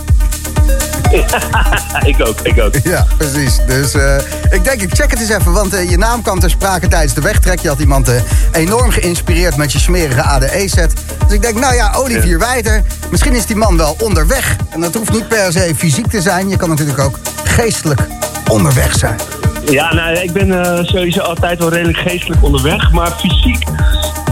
ik 2.12 2.28
ook, 2.28 2.40
ik 2.44 2.62
ook. 2.62 2.76
Ja, 2.84 3.06
precies. 3.18 3.60
Dus 3.68 3.94
eh, 3.94 4.16
ik 4.50 4.64
denk, 4.64 4.82
ik 4.82 4.94
check 4.94 5.12
het 5.12 5.20
eens 5.20 5.30
even, 5.30 5.52
want 5.52 5.74
eh, 5.74 5.90
je 5.90 5.98
naam 5.98 6.22
kwam 6.22 6.40
ter 6.40 6.50
sprake 6.50 6.88
tijdens 6.88 7.14
de 7.14 7.22
wegtrek. 7.22 7.60
Je 7.60 7.68
had 7.68 7.80
iemand 7.80 8.10
eh, 8.10 8.22
enorm 8.52 8.90
geïnspireerd 8.90 9.58
met 9.58 9.72
je 9.72 9.80
smerige 9.80 10.22
ADE-set. 10.22 10.94
Dus 11.24 11.34
ik 11.34 11.42
denk, 11.42 11.60
nou 11.60 11.76
ja, 11.76 11.94
Olivier 11.96 12.40
Wijter, 12.40 12.84
misschien 13.12 13.34
is 13.34 13.46
die 13.46 13.56
man 13.56 13.78
wel 13.78 13.96
onderweg. 14.00 14.56
En 14.70 14.82
dat 14.82 14.94
hoeft 14.94 15.12
niet 15.12 15.28
per 15.28 15.52
se 15.52 15.74
fysiek 15.76 16.08
te 16.08 16.22
zijn. 16.22 16.50
Je 16.50 16.58
kan 16.58 16.70
natuurlijk 16.70 17.00
ook 17.00 17.20
geestelijk 17.44 18.02
onderweg 18.48 18.98
zijn. 18.98 19.20
Ja, 19.66 19.94
nou, 19.94 20.18
ik 20.18 20.34
ben 20.34 20.86
sowieso 20.86 21.22
altijd 21.22 21.60
wel 21.60 21.70
redelijk 21.70 21.98
geestelijk 21.98 22.44
onderweg. 22.44 22.92
Maar 22.92 23.12
fysiek 23.12 23.64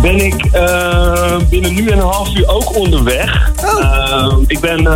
ben 0.01 0.25
ik 0.25 0.51
binnen 1.49 1.73
nu 1.73 1.87
en 1.87 1.97
een 1.97 2.07
half 2.07 2.35
uur 2.35 2.47
ook 2.47 2.75
onderweg. 2.75 3.51
Oh. 3.65 4.41
Ik 4.47 4.59
ben, 4.59 4.87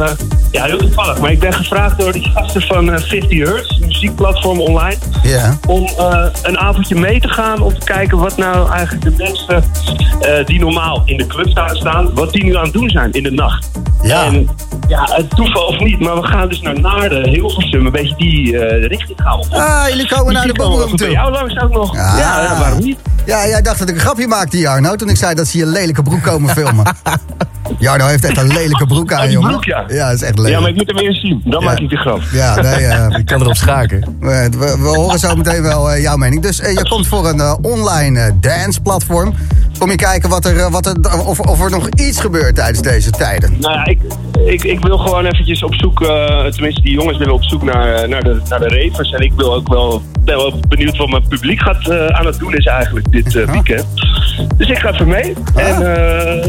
ja, 0.51 0.63
heel 0.65 0.77
toevallig, 0.77 1.19
maar 1.19 1.31
ik 1.31 1.39
ben 1.39 1.53
gevraagd 1.53 1.99
door 1.99 2.11
die 2.11 2.29
gasten 2.33 2.61
van 2.61 2.91
eh, 2.91 3.01
50 3.01 3.47
Hertz, 3.47 3.79
een 3.79 3.87
muziekplatform 3.87 4.59
online. 4.59 4.97
Om 5.67 5.85
eh, 5.85 6.25
een 6.43 6.57
avondje 6.57 6.95
mee 6.95 7.19
te 7.19 7.29
gaan 7.29 7.61
om 7.61 7.79
te 7.79 7.85
kijken 7.85 8.17
wat 8.17 8.37
nou 8.37 8.71
eigenlijk 8.71 9.03
de 9.03 9.23
mensen 9.23 9.63
eh, 10.21 10.45
die 10.45 10.59
normaal 10.59 11.01
in 11.05 11.17
de 11.17 11.27
club 11.27 11.49
staan, 11.49 11.75
staan, 11.75 12.13
wat 12.13 12.31
die 12.31 12.43
nu 12.43 12.55
aan 12.55 12.63
het 12.63 12.73
doen 12.73 12.89
zijn 12.89 13.11
in 13.11 13.23
de 13.23 13.31
nacht. 13.31 13.69
Ja. 14.03 14.25
En 14.25 14.47
ja, 14.87 15.07
het 15.11 15.29
toeval 15.29 15.65
of 15.65 15.79
niet, 15.79 15.99
maar 15.99 16.15
we 16.15 16.27
gaan 16.27 16.49
dus 16.49 16.61
naar 16.61 16.79
Naarden, 16.79 17.27
Hilversum, 17.29 17.85
een 17.85 17.91
beetje 17.91 18.15
die 18.15 18.57
eh, 18.57 18.87
richting 18.87 19.19
gaan 19.21 19.39
op. 19.39 19.47
Ah, 19.51 19.83
jullie 19.89 20.07
komen 20.07 20.33
naar 20.33 20.47
de 20.47 20.53
Boomroom 20.53 20.87
bij 20.89 20.97
toe. 20.97 21.09
jou 21.09 21.31
langs 21.31 21.59
ook 21.61 21.71
nog. 21.73 21.89
Ah. 21.97 22.15
Ja, 22.17 22.41
ja, 22.43 22.59
waarom 22.59 22.79
niet? 22.79 22.97
Ja, 23.25 23.47
jij 23.47 23.61
dacht 23.61 23.79
dat 23.79 23.89
ik 23.89 23.95
een 23.95 24.01
grapje 24.01 24.27
maakte, 24.27 24.57
Jarno, 24.57 24.95
toen 24.95 25.09
ik 25.09 25.17
zei 25.17 25.35
dat 25.35 25.47
ze 25.47 25.57
je 25.57 25.65
lelijke 25.65 26.01
broek 26.03 26.21
komen 26.23 26.49
filmen. 26.49 26.85
Jarno 27.79 28.05
heeft 28.05 28.23
echt 28.25 28.37
een 28.37 28.47
lelijke 28.47 28.85
broek 28.85 29.11
aan, 29.13 29.17
Oh, 29.19 29.23
die 29.23 29.33
jongen. 29.33 29.49
broek, 29.49 29.63
ja. 29.65 29.83
Ja, 29.87 30.05
dat 30.05 30.15
is 30.15 30.21
echt 30.21 30.35
lelijk. 30.37 30.53
Ja, 30.55 30.59
maar 30.59 30.69
ik 30.69 30.75
moet 30.75 30.87
hem 30.87 30.97
eerst 30.97 31.21
zien. 31.21 31.41
Dan 31.45 31.59
Ja. 31.59 31.65
maak 31.65 31.79
ik 31.79 31.89
de 31.89 31.95
grap. 31.97 32.21
Ja, 32.31 32.55
nee, 32.61 32.85
eh, 32.85 33.05
Ik 33.19 33.25
kan 33.25 33.41
erop 33.41 33.55
schaken. 33.55 34.17
we, 34.19 34.49
we, 34.57 34.77
we 34.81 34.87
horen 34.87 35.19
zo 35.19 35.35
meteen 35.35 35.61
wel 35.61 35.91
eh, 35.91 36.01
jouw 36.01 36.15
mening. 36.15 36.41
Dus 36.41 36.57
je 36.57 36.85
komt 36.89 37.07
voor 37.07 37.27
een 37.29 37.57
online 37.61 38.31
dance-platform. 38.39 39.33
Kom 39.81 39.89
je 39.89 39.95
kijken 39.95 40.29
wat 40.29 40.45
er, 40.45 40.57
eh, 40.57 40.71
wat 40.71 40.85
er, 40.85 41.25
of, 41.25 41.39
of 41.39 41.61
er 41.63 41.69
nog 41.69 41.87
iets 41.89 42.19
gebeurt 42.19 42.55
tijdens 42.55 42.81
deze 42.81 43.09
tijden. 43.09 43.55
Nou 43.59 43.73
ja, 43.73 43.85
ik, 43.85 43.99
ik, 44.45 44.63
ik 44.63 44.79
wil 44.79 44.97
gewoon 44.97 45.25
eventjes 45.25 45.63
op 45.63 45.75
zoek, 45.75 46.01
eh, 46.01 46.45
tenminste 46.45 46.81
die 46.81 46.93
jongens 46.93 47.17
willen 47.17 47.33
op 47.33 47.43
zoek 47.43 47.63
naar, 47.63 47.93
eh, 47.93 48.07
naar, 48.09 48.23
de, 48.23 48.41
naar 48.49 48.59
de 48.59 48.67
ravers. 48.67 49.11
En 49.11 49.19
ik 49.19 49.33
wil 49.35 49.53
ook 49.53 49.67
wel, 49.67 50.01
ben 50.19 50.35
wel 50.35 50.59
benieuwd 50.67 50.97
wat 50.97 51.09
mijn 51.09 51.27
publiek 51.27 51.61
gaat, 51.61 51.91
aan 52.11 52.25
het 52.25 52.39
doen 52.39 52.55
is 52.55 52.65
eigenlijk 52.65 53.11
dit 53.11 53.33
weekend. 53.33 53.85
Dus 54.57 54.69
ik 54.69 54.77
ga 54.77 54.91
even 54.93 55.07
mee. 55.07 55.33
En 55.55 55.79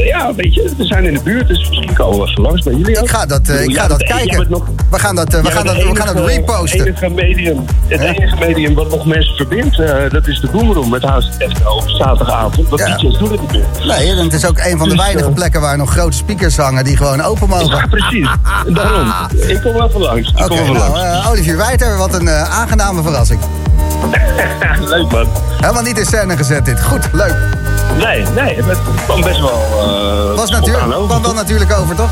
ja, 0.04 0.34
weet 0.34 0.54
je, 0.54 0.72
we 0.78 0.84
zijn 0.84 1.04
in 1.04 1.14
de 1.14 1.20
buurt, 1.22 1.48
dus 1.48 1.68
misschien 1.68 1.94
komen 1.94 2.18
we 2.20 2.28
even 2.30 2.42
langs 2.42 2.62
bij 2.62 2.74
jullie 2.74 2.96
ook. 2.98 3.04
Ik 3.04 3.10
ga 3.10 3.26
dat, 3.26 3.48
ik 3.48 3.76
ga 3.76 3.88
dat 3.88 4.02
kijken. 4.02 4.46
nog- 4.50 4.64
We 4.90 4.98
gaan 4.98 5.14
dat, 5.16 5.32
we 5.32 5.50
gaan 5.50 5.66
dat, 5.66 5.76
we 5.76 5.96
gaan 5.96 6.14
dat 6.14 6.26
reposten. 6.26 6.86
enige 6.86 7.08
medium, 7.08 7.64
het 7.86 8.00
enige 8.00 8.36
medium 8.38 8.74
wat 8.74 8.90
nog 8.90 9.06
mensen 9.06 9.36
verbindt, 9.36 9.76
dat 10.12 10.26
is 10.26 10.40
de 10.40 10.48
Boomroom 10.52 10.90
met 10.90 11.02
House 11.02 11.28
Techno 11.38 11.70
op 11.70 11.88
zaterdagavond. 11.88 12.68
Want 12.68 12.80
Ja. 12.80 12.86
Niet. 13.30 13.84
Nee, 13.86 14.10
en 14.10 14.16
het 14.16 14.32
is 14.32 14.46
ook 14.46 14.58
een 14.58 14.78
van 14.78 14.88
de 14.88 14.94
Dus, 14.94 15.02
weinige 15.04 15.28
eh, 15.28 15.34
plekken 15.34 15.60
waar 15.60 15.76
nog 15.76 15.90
grote 15.90 16.16
speakers 16.16 16.56
hangen 16.56 16.84
die 16.84 16.96
gewoon 16.96 17.22
open 17.22 17.48
Ja, 17.50 17.56
mogen. 17.56 17.88
precies. 17.88 18.28
Daarom. 18.66 19.12
Ik 19.46 19.60
kom 19.62 19.82
even 19.82 20.00
langs. 20.00 20.28
Oké, 20.34 20.54
nou, 20.54 20.72
langs. 20.78 21.00
eh, 21.00 21.30
Olivier 21.30 21.56
Wijter, 21.56 21.96
wat 21.96 22.14
een 22.14 22.28
eh, 22.28 22.58
aangename 22.60 23.02
verrassing. 23.02 23.40
Leuk 24.88 25.10
man. 25.10 25.26
Helemaal 25.60 25.82
niet 25.82 25.98
in 25.98 26.06
scène 26.06 26.36
gezet 26.36 26.64
dit. 26.64 26.82
Goed, 26.82 27.08
leuk. 27.12 27.34
Nee, 27.98 28.24
nee, 28.34 28.62
het 28.62 28.78
kwam 29.04 29.20
best 29.22 29.40
wel. 29.40 29.60
eh 30.30 30.36
Was 30.36 30.50
natuurlijk, 30.50 30.84
kwam 31.06 31.22
wel 31.22 31.34
natuurlijk 31.34 31.78
over, 31.78 31.94
toch? 31.96 32.10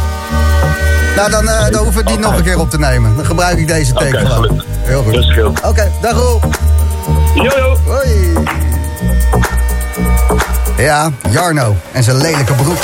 Nou, 1.17 1.31
dan, 1.31 1.45
dan 1.45 1.75
hoeven 1.83 1.93
we 1.93 1.99
het 2.01 2.09
niet 2.11 2.21
nog 2.21 2.37
een 2.37 2.43
keer 2.43 2.59
op 2.59 2.71
te 2.71 2.79
nemen. 2.79 3.17
Dan 3.17 3.25
gebruik 3.25 3.59
ik 3.59 3.67
deze 3.69 3.93
teken 3.93 4.27
gelukkig. 4.31 4.65
Heel 4.83 5.03
goed. 5.03 5.65
Oké, 5.65 5.91
dag 6.03 6.13
Roel. 6.13 6.41
Yo. 7.35 7.77
Hoi. 7.87 8.30
Ja, 10.81 11.11
Jarno 11.31 11.77
en 11.93 12.03
zijn 12.03 12.17
lelijke 12.17 12.53
broek. 12.53 12.83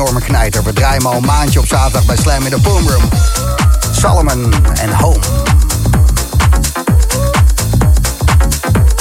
Enorme 0.00 0.20
knijter. 0.20 0.62
We 0.62 0.72
draaien 0.72 1.02
hem 1.02 1.06
al 1.06 1.16
een 1.16 1.24
maandje 1.24 1.58
op 1.58 1.66
zaterdag 1.66 2.04
bij 2.04 2.16
Slam 2.16 2.44
in 2.44 2.50
de 2.50 2.58
Boomroom. 2.58 3.08
Salomon 3.92 4.52
en 4.74 4.92
Home. 4.92 5.20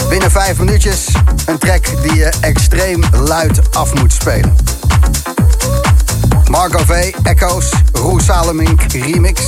Binnen 0.10 0.32
vijf 0.32 0.58
minuutjes 0.58 1.08
een 1.46 1.58
track 1.58 2.02
die 2.02 2.16
je 2.16 2.32
extreem 2.42 3.04
luid 3.12 3.76
af 3.76 3.94
moet 3.94 4.14
spelen. 4.14 4.56
Marco 6.50 6.80
V, 6.86 7.14
Echo's, 7.24 7.70
Roel 7.92 8.20
Salomink, 8.20 8.82
remix. 8.92 9.42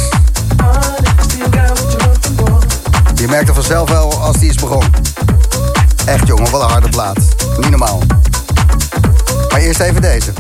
Je 3.15 3.27
merkt 3.27 3.47
er 3.47 3.53
vanzelf 3.53 3.89
wel 3.89 4.21
als 4.21 4.37
die 4.37 4.49
is 4.49 4.55
begonnen. 4.55 4.91
Echt 6.05 6.27
jongen, 6.27 6.51
wat 6.51 6.61
een 6.61 6.69
harde 6.69 6.89
plaat. 6.89 7.19
Niet 7.57 7.69
normaal. 7.69 8.01
Maar 9.49 9.59
eerst 9.59 9.79
even 9.79 10.01
deze. 10.01 10.33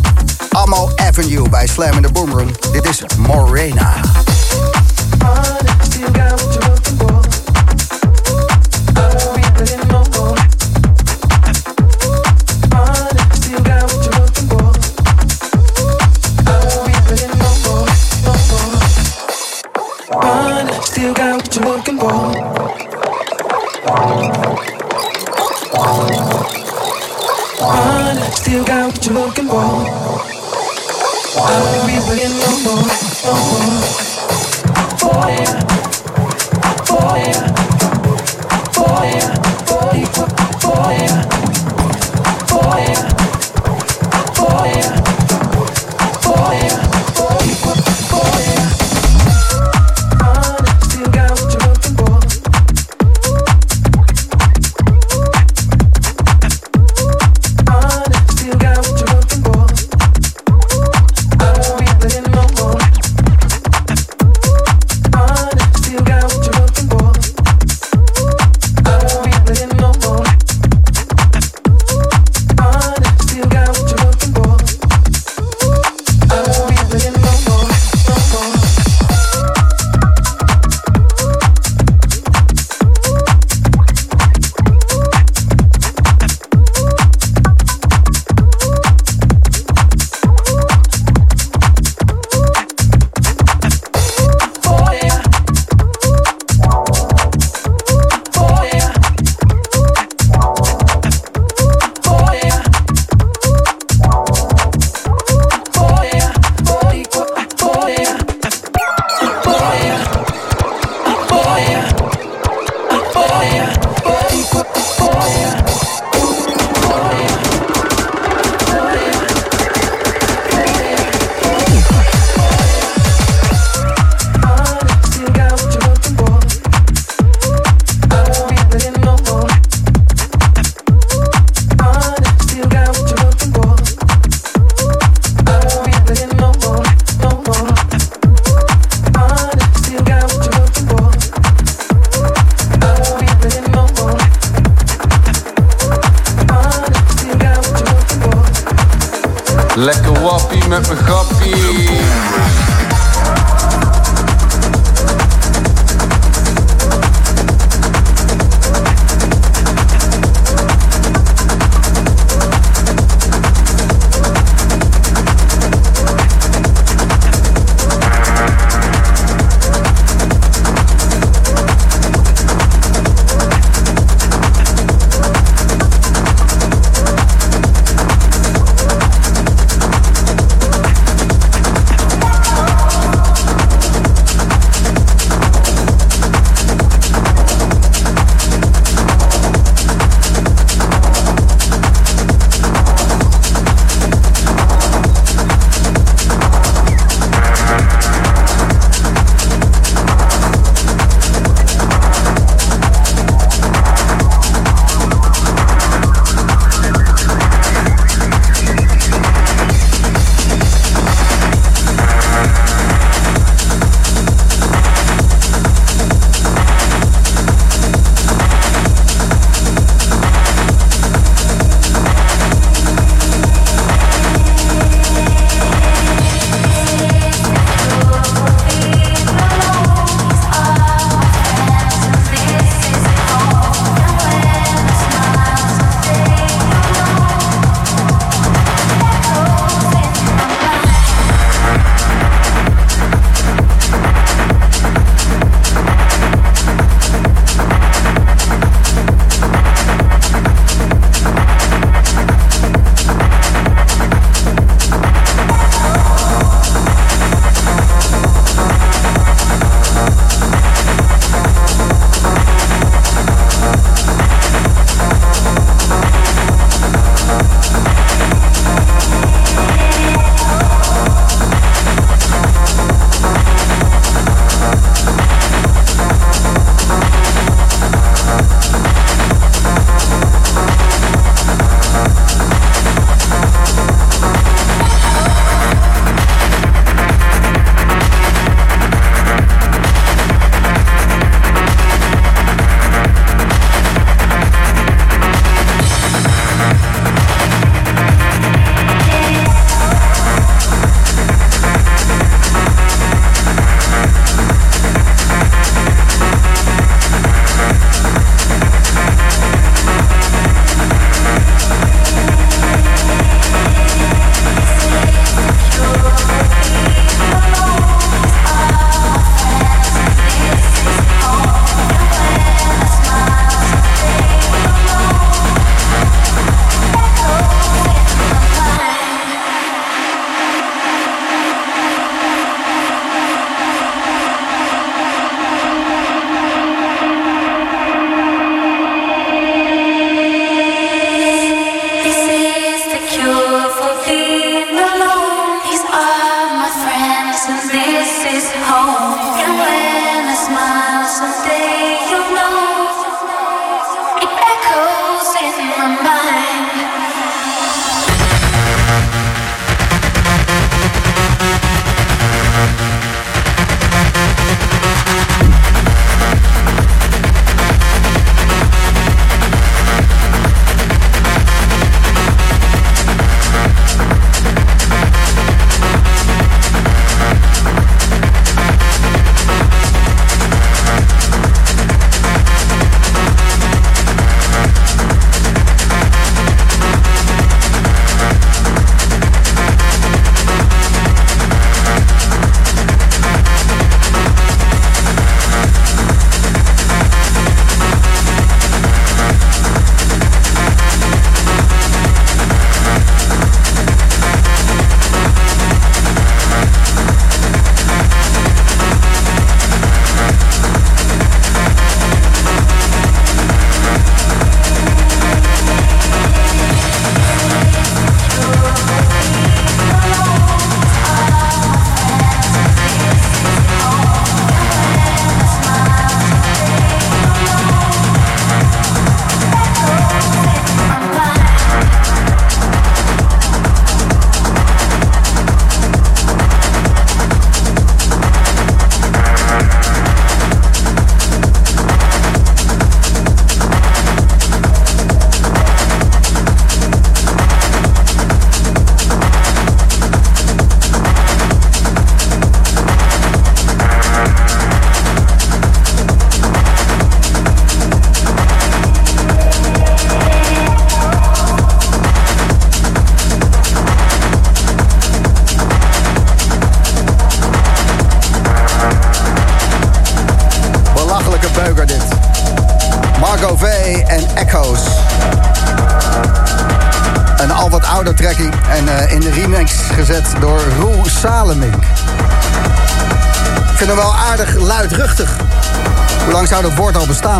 Ammo 0.57 0.89
Avenue 0.95 1.49
bij 1.49 1.67
Slam 1.67 1.93
in 1.93 2.01
the 2.01 2.11
Boomroom. 2.11 2.51
Dit 2.71 2.85
is 2.85 3.03
Morena. 3.17 3.93
Still 28.31 28.63
got 28.63 28.91
what 28.91 29.05
you're 29.05 29.13
looking 29.13 29.47
for. 29.47 29.96
Playing 32.07 32.39
no 32.39 32.49
more, 32.63 32.87
no 33.25 33.33
more. 33.51 33.56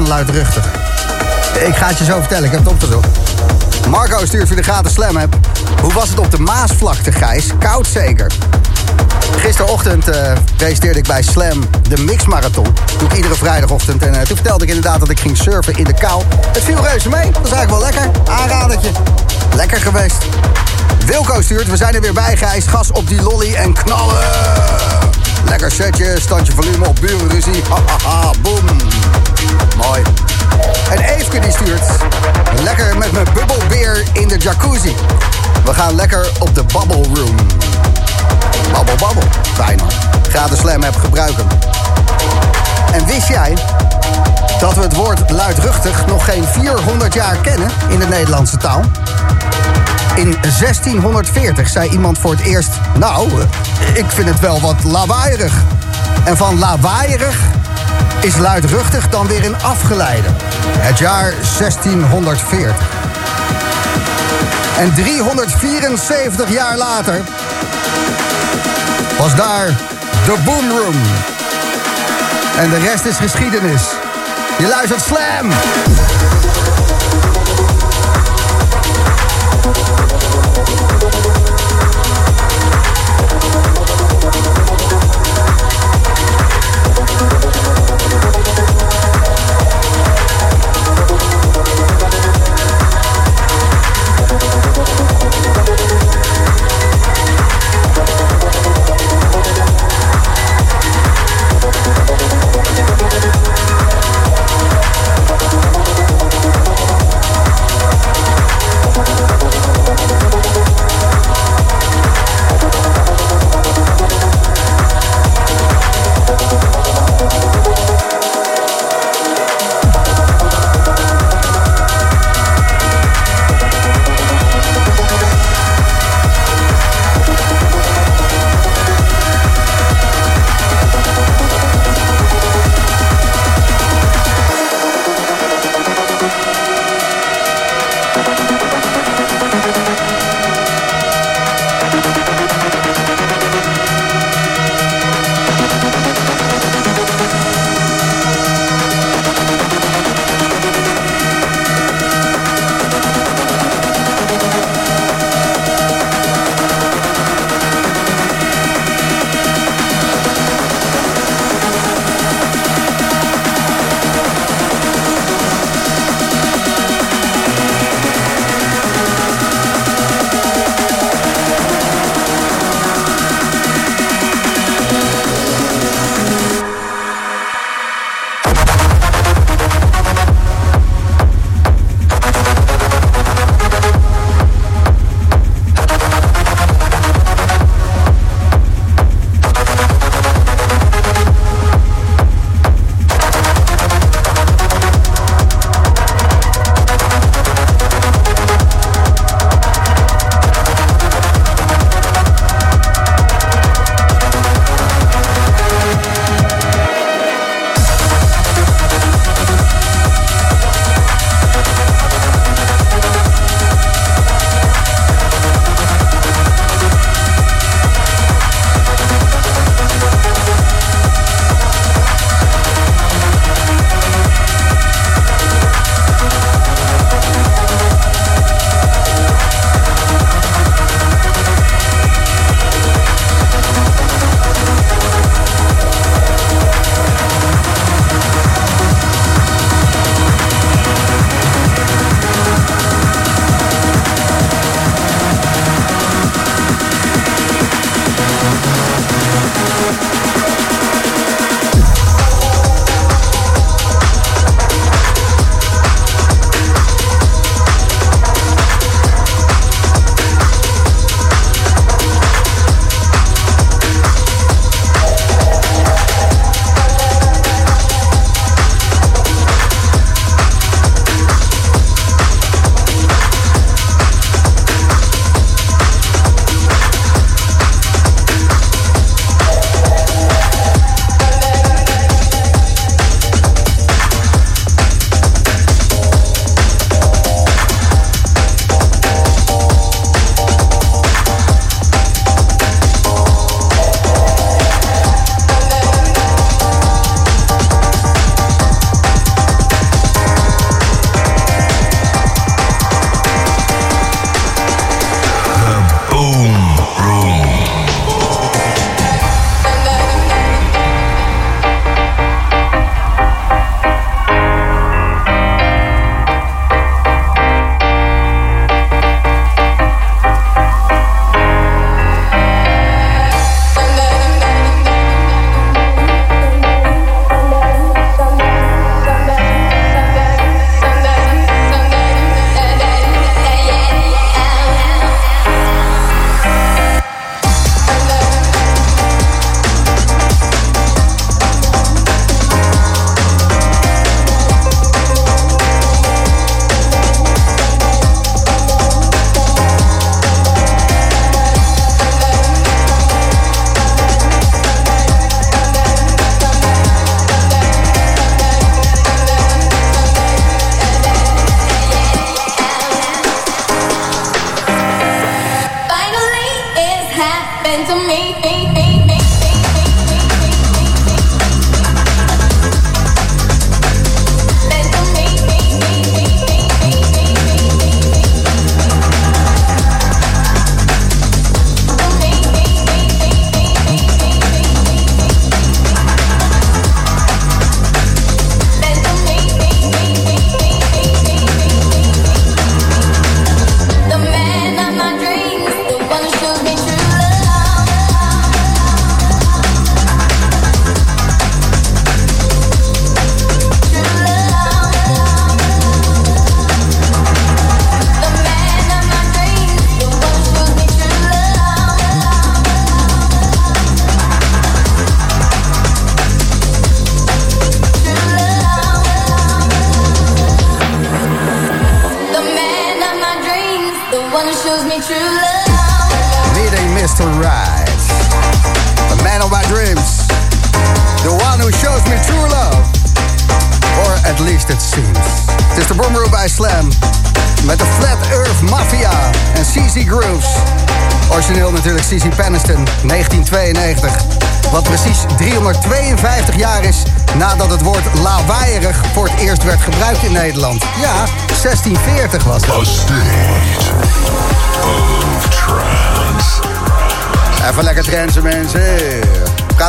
Luidruchtig? 0.08 0.66
Ik 1.66 1.76
ga 1.76 1.88
het 1.88 1.98
je 1.98 2.04
zo 2.04 2.20
vertellen, 2.20 2.44
ik 2.44 2.52
heb 2.52 2.60
het 2.60 2.70
opgezocht. 2.70 3.08
Marco 3.90 4.26
stuurt 4.26 4.48
via 4.48 4.56
de 4.56 4.64
gratis 4.64 4.94
slam 4.94 5.18
app. 5.18 5.36
Hoe 5.82 5.94
was 5.94 6.10
het 6.10 6.20
op 6.20 6.32
de 6.32 6.40
Maasvlakte, 6.40 7.12
Gijs? 7.12 7.46
Koud 7.60 7.88
zeker. 7.88 8.32
Gisterochtend 9.38 10.08
eh, 10.08 10.32
presenteerde 10.56 11.00
ik 11.00 11.08
bij 11.08 11.22
Slam 11.22 11.64
de 11.90 11.98
Mixmarathon. 11.98 12.68
Doe 12.98 13.08
ik 13.08 13.16
iedere 13.16 13.36
vrijdagochtend. 13.36 14.02
En 14.02 14.14
eh, 14.14 14.22
toen 14.22 14.36
vertelde 14.36 14.64
ik 14.64 14.70
inderdaad 14.70 15.00
dat 15.00 15.10
ik 15.10 15.20
ging 15.20 15.38
surfen 15.38 15.74
in 15.78 15.84
de 15.84 15.94
kou. 15.94 16.24
Het 16.54 16.64
viel 16.64 16.86
reuze 16.86 17.10
mee. 17.10 17.32
Dat 17.32 17.46
is 17.46 17.52
eigenlijk 17.52 17.70
wel 17.70 17.80
lekker. 17.80 18.22
Aanradertje. 18.32 18.90
Lekker 19.56 19.82
geweest. 19.82 20.26
Wilco 21.06 21.42
stuurt, 21.42 21.70
we 21.70 21.78
zijn 21.78 21.94
er 21.94 22.02
weer 22.02 22.14
bij, 22.14 22.38
Gijs. 22.38 22.66
Gas 22.68 22.92
op 22.92 23.08
die 23.08 23.22
lolly 23.22 23.54
en 23.54 23.74
knallen. 23.74 24.18
Lekker 25.46 25.72
setje, 25.72 26.16
standje 26.20 26.54
volume 26.54 26.88
op 26.88 26.98
burenruzie. 27.00 27.62
Hahaha, 27.70 28.32
boom. 28.42 28.66
Mooi. 29.78 30.02
En 30.90 31.00
Eefke 31.00 31.40
die 31.40 31.52
stuurt, 31.52 31.84
lekker 32.64 32.98
met 32.98 33.12
mijn 33.12 33.28
bubbelbeer 33.34 34.04
in 34.14 34.28
de 34.28 34.38
jacuzzi. 34.38 34.96
We 35.66 35.74
gaan 35.74 35.96
lekker 35.96 36.30
op 36.40 36.56
de 36.56 36.64
bubble 36.64 37.04
room. 37.14 37.36
Babbel, 38.72 38.96
babbel. 38.96 39.24
Fijn. 39.54 39.80
Ga 40.30 40.48
de 40.48 40.56
Slam 40.56 40.84
app 40.84 40.96
gebruiken. 40.96 41.48
En 42.92 43.06
wist 43.06 43.28
jij 43.28 43.58
dat 44.60 44.74
we 44.74 44.82
het 44.82 44.96
woord 44.96 45.30
luidruchtig 45.30 46.06
nog 46.06 46.26
geen 46.26 46.44
400 46.44 47.14
jaar 47.14 47.36
kennen 47.36 47.72
in 47.88 48.00
de 48.00 48.08
Nederlandse 48.08 48.58
taal? 48.58 48.82
In 50.16 50.38
1640 50.42 51.70
zei 51.70 51.90
iemand 51.90 52.18
voor 52.20 52.32
het 52.32 52.42
eerst... 52.42 52.70
Nou, 53.00 53.30
eh, 53.30 53.96
ik 53.98 54.06
vind 54.08 54.30
het 54.30 54.40
wel 54.40 54.62
wat 54.62 54.84
lawaaierig. 54.84 55.54
En 56.24 56.38
van 56.38 56.60
lawaaierig 56.60 57.38
is 58.20 58.38
luidruchtig 58.38 59.10
dan 59.10 59.28
weer 59.28 59.46
een 59.46 59.62
afgeleide. 59.62 60.28
Het 60.78 60.98
jaar 60.98 61.34
1640. 61.60 62.76
En 64.78 64.94
374 64.94 66.52
jaar 66.52 66.78
later 66.78 67.22
was 69.18 69.36
daar 69.36 69.68
de 70.26 70.36
Boomroom. 70.46 71.02
En 72.58 72.70
de 72.70 72.80
rest 72.80 73.06
is 73.06 73.18
geschiedenis. 73.18 73.82
Je 74.58 74.68
luistert 74.68 75.02
Slam! 75.02 75.52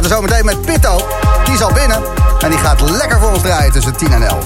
Gaan 0.08 0.22
er 0.22 0.28
zo 0.28 0.34
meteen 0.34 0.44
met 0.44 0.66
Pitto. 0.66 1.06
Die 1.44 1.54
is 1.54 1.62
al 1.62 1.72
binnen. 1.72 2.02
En 2.38 2.50
die 2.50 2.58
gaat 2.58 2.80
lekker 2.80 3.20
voor 3.20 3.30
ons 3.30 3.42
draaien 3.42 3.72
tussen 3.72 3.96
10 3.96 4.12
en 4.12 4.22
11. 4.22 4.44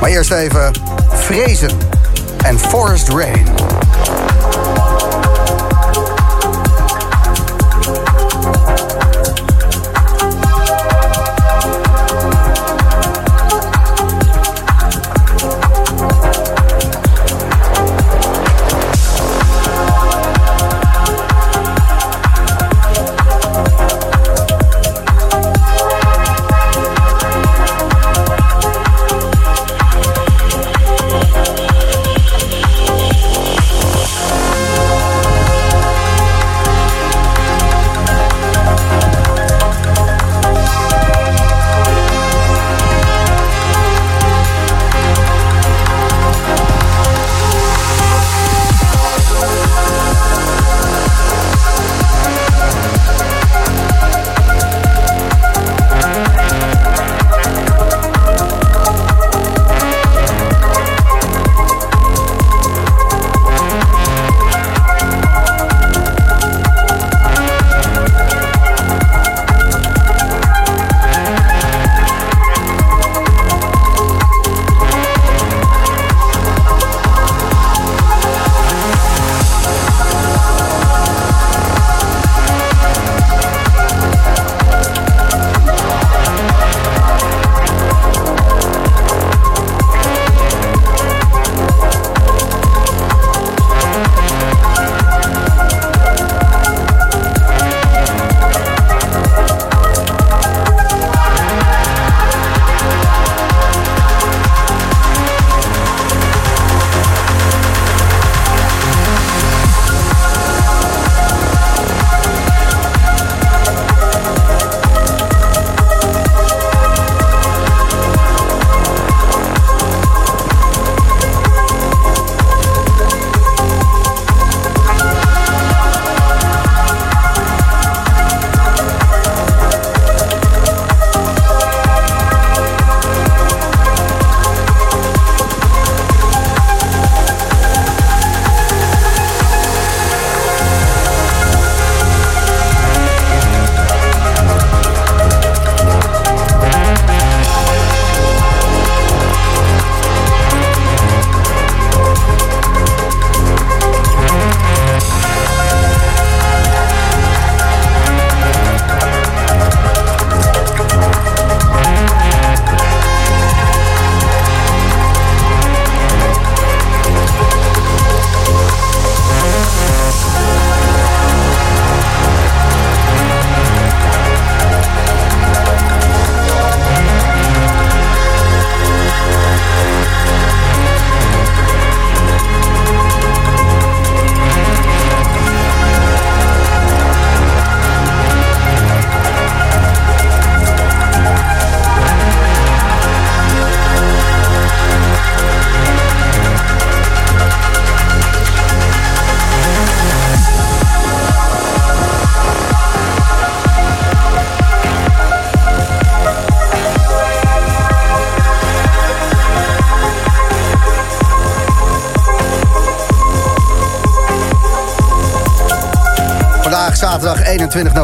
Maar 0.00 0.10
eerst 0.10 0.30
even 0.30 0.72
Vrezen 1.08 1.78
en 2.44 2.58
Forest 2.58 3.08
Rain. 3.08 3.43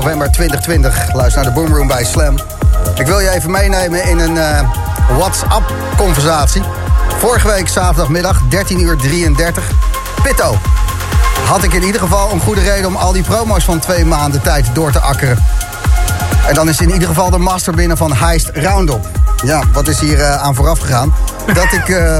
November 0.00 0.30
2020. 0.30 1.14
Luister 1.14 1.42
naar 1.42 1.54
de 1.54 1.60
Boomroom 1.60 1.86
bij 1.86 2.04
Slam. 2.04 2.38
Ik 2.94 3.06
wil 3.06 3.20
je 3.20 3.30
even 3.30 3.50
meenemen 3.50 4.04
in 4.04 4.18
een 4.18 4.36
eh, 4.38 4.70
WhatsApp-conversatie. 5.16 6.62
Vorige 7.18 7.48
week 7.48 7.68
zaterdagmiddag 7.68 8.40
13 8.48 8.80
uur 8.80 8.96
33. 8.96 9.70
Pitto. 10.22 10.56
Had 11.46 11.62
ik 11.62 11.72
in 11.72 11.82
ieder 11.82 12.00
geval 12.00 12.32
een 12.32 12.40
goede 12.40 12.60
reden 12.60 12.86
om 12.86 12.96
al 12.96 13.12
die 13.12 13.22
promo's 13.22 13.64
van 13.64 13.78
twee 13.78 14.04
maanden 14.04 14.42
tijd 14.42 14.66
door 14.72 14.92
te 14.92 15.00
akkeren. 15.00 15.44
En 16.48 16.54
dan 16.54 16.68
is 16.68 16.80
in 16.80 16.90
ieder 16.90 17.08
geval 17.08 17.30
de 17.30 17.38
master 17.38 17.74
binnen 17.74 17.96
van 17.96 18.12
Heist 18.12 18.50
Roundup. 18.54 19.06
Ja, 19.44 19.62
wat 19.72 19.88
is 19.88 20.00
hier 20.00 20.20
eh, 20.20 20.42
aan 20.42 20.54
vooraf 20.54 20.78
gegaan? 20.78 21.14
Dat 21.52 21.72
ik 21.72 21.88
eh, 21.88 22.18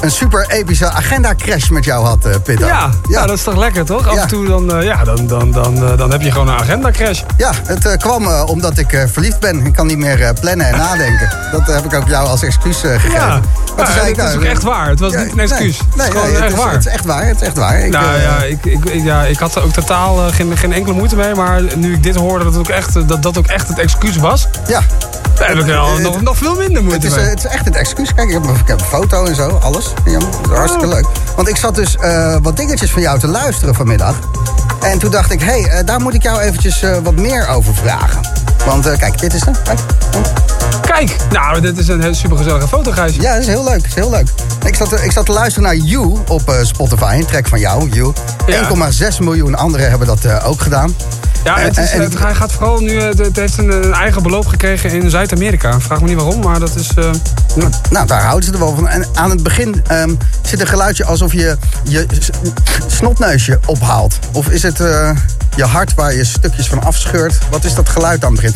een 0.00 0.10
super 0.10 0.46
epische 0.50 0.90
agenda-crash 0.90 1.68
met 1.68 1.84
jou 1.84 2.04
had, 2.06 2.42
Pitta. 2.42 2.66
Ja, 2.66 2.90
ja. 3.08 3.26
dat 3.26 3.36
is 3.36 3.42
toch 3.42 3.56
lekker, 3.56 3.84
toch? 3.84 4.06
Af 4.08 4.14
Ja. 4.14 4.22
en 4.22 4.28
toe 4.28 4.46
dan, 4.46 4.74
eh, 4.74 4.82
ja, 4.82 5.04
dan, 5.04 5.26
dan, 5.26 5.52
dan, 5.52 5.84
eh, 5.84 5.96
dan 5.96 6.10
heb 6.10 6.20
je 6.20 6.30
gewoon 6.30 6.48
een 6.48 6.58
agenda 6.58 6.90
crash. 6.90 7.22
Ja, 7.36 7.50
het 7.64 7.96
kwam 7.96 8.26
omdat 8.26 8.78
ik 8.78 9.06
verliefd 9.12 9.40
ben. 9.40 9.66
Ik 9.66 9.72
kan 9.72 9.86
niet 9.86 9.98
meer 9.98 10.32
plannen 10.40 10.66
en 10.66 10.76
nadenken. 10.76 11.28
Dat 11.52 11.66
heb 11.66 11.84
ik 11.84 11.94
ook 11.94 12.08
jou 12.08 12.28
als 12.28 12.42
excuus 12.42 12.76
gegeven. 12.76 13.10
Ja, 13.10 13.40
Maar 13.76 13.88
ik, 13.88 14.16
het 14.16 14.18
is 14.18 14.24
nou, 14.24 14.36
ook 14.36 14.42
echt 14.42 14.62
waar. 14.62 14.88
Het 14.88 15.00
was 15.00 15.14
niet 15.14 15.32
een 15.32 15.38
excuus. 15.40 15.80
Nee, 15.96 16.06
het 16.06 16.14
is 16.16 16.22
nee, 16.22 16.30
echt 16.32 16.40
het, 16.42 16.52
is, 16.52 16.58
waar. 16.58 16.72
het 16.72 16.86
is 16.86 16.92
echt 16.92 17.04
waar. 17.04 17.26
Het 17.26 17.40
is 17.40 17.46
echt 17.46 17.56
waar. 17.56 17.78
Ik, 17.80 17.92
nou 17.92 18.20
ja 18.20 18.42
ik, 18.42 18.64
ik, 18.64 18.84
ja, 18.94 19.22
ik 19.22 19.38
had 19.38 19.54
er 19.54 19.62
ook 19.62 19.72
totaal 19.72 20.16
geen, 20.30 20.56
geen 20.56 20.72
enkele 20.72 20.94
moeite 20.94 21.16
mee. 21.16 21.34
Maar 21.34 21.60
nu 21.76 21.94
ik 21.94 22.02
dit 22.02 22.16
hoorde, 22.16 22.44
dat 22.44 22.52
het 22.52 22.62
ook 22.62 22.74
echt, 22.74 23.08
dat, 23.08 23.22
dat 23.22 23.38
ook 23.38 23.46
echt 23.46 23.68
het 23.68 23.78
excuus 23.78 24.16
was. 24.16 24.48
ja. 24.68 24.80
Daar 25.38 25.48
heb 25.48 25.58
ik 25.58 25.66
nog, 26.02 26.20
nog 26.22 26.36
veel 26.36 26.54
minder 26.54 26.74
Het 26.76 26.84
moeite 26.84 27.06
is, 27.06 27.14
mee. 27.14 27.24
eh, 27.24 27.30
het 27.30 27.38
is 27.38 27.44
echt 27.50 27.66
een 27.66 27.74
excuus. 27.74 28.14
Kijk, 28.14 28.28
ik 28.28 28.34
heb, 28.34 28.44
ik 28.44 28.66
heb 28.68 28.80
een 28.80 28.86
foto 28.86 29.24
en 29.24 29.34
zo, 29.34 29.48
alles. 29.62 29.92
Ja, 30.04 30.18
dat 30.18 30.28
is 30.50 30.56
hartstikke 30.56 30.86
Oh. 30.86 30.92
leuk. 30.92 31.06
Want 31.36 31.48
ik 31.48 31.56
zat 31.56 31.74
dus 31.74 31.96
eh, 31.96 32.36
wat 32.42 32.56
dingetjes 32.56 32.90
van 32.90 33.02
jou 33.02 33.18
te 33.18 33.26
luisteren 33.26 33.74
vanmiddag. 33.74 34.14
En 34.80 34.98
toen 34.98 35.10
dacht 35.10 35.32
ik, 35.32 35.40
hé, 35.40 35.60
hey, 35.60 35.70
eh, 35.70 35.86
daar 35.86 36.00
moet 36.00 36.14
ik 36.14 36.22
jou 36.22 36.40
eventjes 36.40 36.84
wat 37.02 37.14
meer 37.16 37.48
over 37.48 37.74
vragen. 37.74 38.20
Want 38.66 38.96
kijk, 38.96 39.18
dit 39.18 39.34
is 39.34 39.44
hem. 39.44 39.54
Kijk. 39.64 39.78
Kijk, 40.80 41.16
nou, 41.30 41.60
dit 41.60 41.78
is 41.78 41.88
een 41.88 42.14
supergezellige 42.14 42.68
foto, 42.68 42.90
Gijs. 42.92 43.14
Ja, 43.16 43.32
dat 43.32 43.40
is 43.40 43.46
heel 43.46 43.64
leuk. 43.64 43.74
Dat 43.80 43.86
is 43.86 43.94
heel 43.94 44.10
leuk. 44.10 44.28
Ik 44.64 44.74
zat, 44.74 44.88
te- 44.88 45.04
ik 45.04 45.12
zat 45.12 45.26
te 45.26 45.32
luisteren 45.32 45.68
naar 45.68 45.76
You 45.76 46.16
op 46.28 46.54
Spotify. 46.62 47.14
Een 47.18 47.26
track 47.26 47.48
van 47.48 47.58
jou, 47.58 47.88
You. 47.88 48.12
Ja. 48.46 48.68
1,6 49.10 49.18
miljoen 49.20 49.54
anderen 49.54 49.88
hebben 49.88 50.06
dat 50.06 50.42
ook 50.42 50.60
gedaan. 50.62 50.94
Ja, 51.44 51.58
het 51.58 51.76
is, 51.78 51.90
En- 51.90 52.00
het, 52.00 52.18
hij 52.18 52.34
gaat 52.34 52.52
vooral 52.52 52.80
nu, 52.80 52.98
eh, 52.98 53.18
het 53.18 53.36
heeft 53.36 53.58
een, 53.58 53.70
een 53.84 53.92
eigen 53.94 54.22
beloop 54.22 54.46
gekregen 54.46 54.90
in 54.90 55.10
Zuid-Amerika. 55.10 55.80
Vraag 55.80 56.00
me 56.00 56.06
niet 56.08 56.16
waarom, 56.16 56.40
maar 56.40 56.60
dat 56.60 56.74
is... 56.74 56.88
eh, 56.94 57.10
ja. 57.56 57.68
Nou, 57.90 58.06
daar 58.06 58.22
houden 58.22 58.44
ze 58.48 58.52
er 58.52 58.58
wel 58.58 58.74
van. 58.74 58.88
En 58.88 59.06
aan 59.14 59.30
het 59.30 59.42
begin 59.42 59.82
ehm, 59.86 60.14
zit 60.42 60.60
een 60.60 60.66
geluidje 60.66 61.04
alsof 61.04 61.32
je 61.32 61.56
je 61.82 62.06
snotneusje 62.86 63.58
ophaalt. 63.66 64.18
Of 64.32 64.48
is 64.48 64.62
het 64.62 64.80
eh, 64.80 65.10
je 65.56 65.64
hart 65.64 65.94
waar 65.94 66.14
je 66.14 66.24
stukjes 66.24 66.68
van 66.68 66.82
afscheurt? 66.82 67.38
Wat 67.50 67.64
is 67.64 67.74
dat 67.74 67.88
geluid 67.88 68.24
aan 68.24 68.32
het 68.32 68.40
begin? 68.40 68.54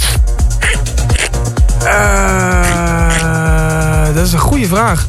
Dat 4.15 4.27
is 4.27 4.33
een 4.33 4.39
goede 4.39 4.67
vraag. 4.67 5.07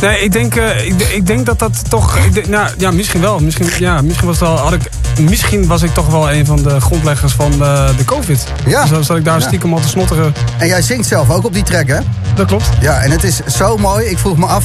Nee, 0.00 0.20
ik 0.20 0.32
denk, 0.32 0.54
eh, 0.56 0.86
ik, 0.86 1.02
ik 1.02 1.26
denk 1.26 1.46
dat 1.46 1.58
dat 1.58 1.90
toch... 1.90 2.16
Ik 2.18 2.48
nou, 2.48 2.68
ja, 2.78 2.90
misschien 2.90 3.20
wel. 3.20 3.38
Misschien, 3.38 3.68
ja, 3.78 4.02
misschien, 4.02 4.26
was 4.26 4.40
het 4.40 4.48
wel, 4.48 4.56
had 4.58 4.72
ik, 4.72 4.80
misschien 5.20 5.66
was 5.66 5.82
ik 5.82 5.94
toch 5.94 6.06
wel 6.06 6.30
een 6.32 6.46
van 6.46 6.62
de 6.62 6.80
grondleggers 6.80 7.32
van 7.32 7.50
de, 7.50 7.90
de 7.96 8.04
COVID. 8.04 8.44
Ja. 8.66 8.80
Dus 8.80 8.90
dan 8.90 9.04
zat 9.04 9.16
ik 9.16 9.24
daar 9.24 9.38
Ja. 9.40 9.46
stiekem 9.46 9.72
al 9.72 9.80
te 9.80 9.88
snotteren. 9.88 10.34
En 10.58 10.66
jij 10.66 10.82
zingt 10.82 11.08
zelf 11.08 11.30
ook 11.30 11.44
op 11.44 11.52
die 11.52 11.62
track, 11.62 11.86
hè? 11.88 11.98
Dat 12.34 12.46
klopt. 12.46 12.68
Ja, 12.80 13.00
en 13.00 13.10
het 13.10 13.24
is 13.24 13.40
zo 13.46 13.76
mooi. 13.76 14.06
Ik 14.06 14.18
vroeg 14.18 14.36
me 14.36 14.46
af... 14.46 14.64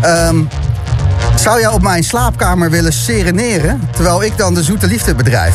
ehm, 0.00 0.36
zou 1.36 1.60
jij 1.60 1.68
op 1.68 1.82
mijn 1.82 2.04
slaapkamer 2.04 2.70
willen 2.70 2.92
sereneren... 2.92 3.88
terwijl 3.90 4.22
ik 4.22 4.36
dan 4.36 4.54
de 4.54 4.62
zoete 4.62 4.86
liefde 4.86 5.14
bedrijf? 5.14 5.54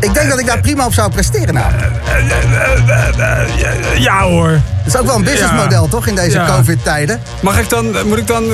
Ik 0.00 0.14
denk 0.14 0.28
dat 0.30 0.38
ik 0.38 0.46
daar 0.46 0.60
prima 0.60 0.84
op 0.86 0.92
zou 0.94 1.10
presteren 1.10 1.54
nou. 1.54 1.66
Ja 3.98 4.20
hoor. 4.22 4.48
Het 4.50 4.94
is 4.94 4.96
ook 4.96 5.06
wel 5.06 5.16
een 5.16 5.24
businessmodel, 5.24 5.88
toch, 5.88 6.06
in 6.06 6.14
deze 6.14 6.38
Ja. 6.38 6.46
COVID-tijden? 6.46 7.20
Mag 7.40 7.58
ik 7.58 7.68
dan, 7.68 8.06
moet 8.06 8.18
ik 8.18 8.26
dan 8.26 8.44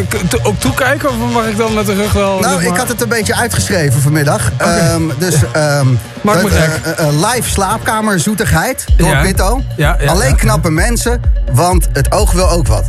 ook 0.43 0.59
toekijken 0.61 1.09
of 1.09 1.15
mag 1.33 1.47
ik 1.47 1.57
dan 1.57 1.75
met 1.75 1.87
de 1.87 1.95
rug 1.95 2.13
wel... 2.13 2.39
Nou, 2.41 2.61
zeg 2.63 2.71
ik 2.71 2.77
had 2.77 2.89
het 2.89 3.01
een 3.03 3.09
beetje 3.09 3.35
uitgeschreven 3.35 4.01
vanmiddag. 4.01 4.51
Ehm, 4.57 5.03
dus 5.19 5.35
ehm 5.53 5.87
Maak 6.21 6.43
me 6.43 6.49
eh, 6.49 6.63
gek. 6.63 6.97
eh, 6.97 7.07
live 7.33 7.49
slaapkamerzoetigheid 7.51 8.85
door 8.97 9.09
Ja. 9.77 9.97
Alleen 10.07 10.37
knappe 10.37 10.71
mensen, 10.71 11.21
want 11.53 11.89
het 11.93 12.13
oog 12.13 12.33
wil 12.33 12.51
ook 12.51 12.67
wat. 12.67 12.85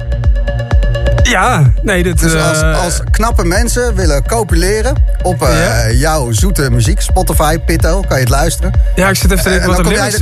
Ja, 1.34 1.72
nee, 1.84 2.04
dit... 2.04 2.20
Dus 2.20 2.34
eh, 2.34 2.50
als, 2.50 2.62
als 2.84 3.00
knappe 3.12 3.44
mensen 3.46 3.96
willen 3.96 4.24
copuleren 4.28 4.96
op 5.22 5.42
eh, 5.44 5.86
Ja. 5.86 5.90
jouw 5.92 6.32
zoete 6.32 6.70
muziek, 6.72 7.02
Spotify, 7.02 7.58
Pitto, 7.60 8.00
kan 8.08 8.16
je 8.18 8.24
het 8.24 8.30
luisteren. 8.30 8.72
Ja, 8.96 9.10
ik 9.10 9.16
zit 9.16 9.32
even 9.32 9.44
te 9.44 9.50
En 9.50 9.56
denken 9.60 9.84
wat 9.84 9.94
jij- 9.94 9.96
lyrics... 9.98 10.18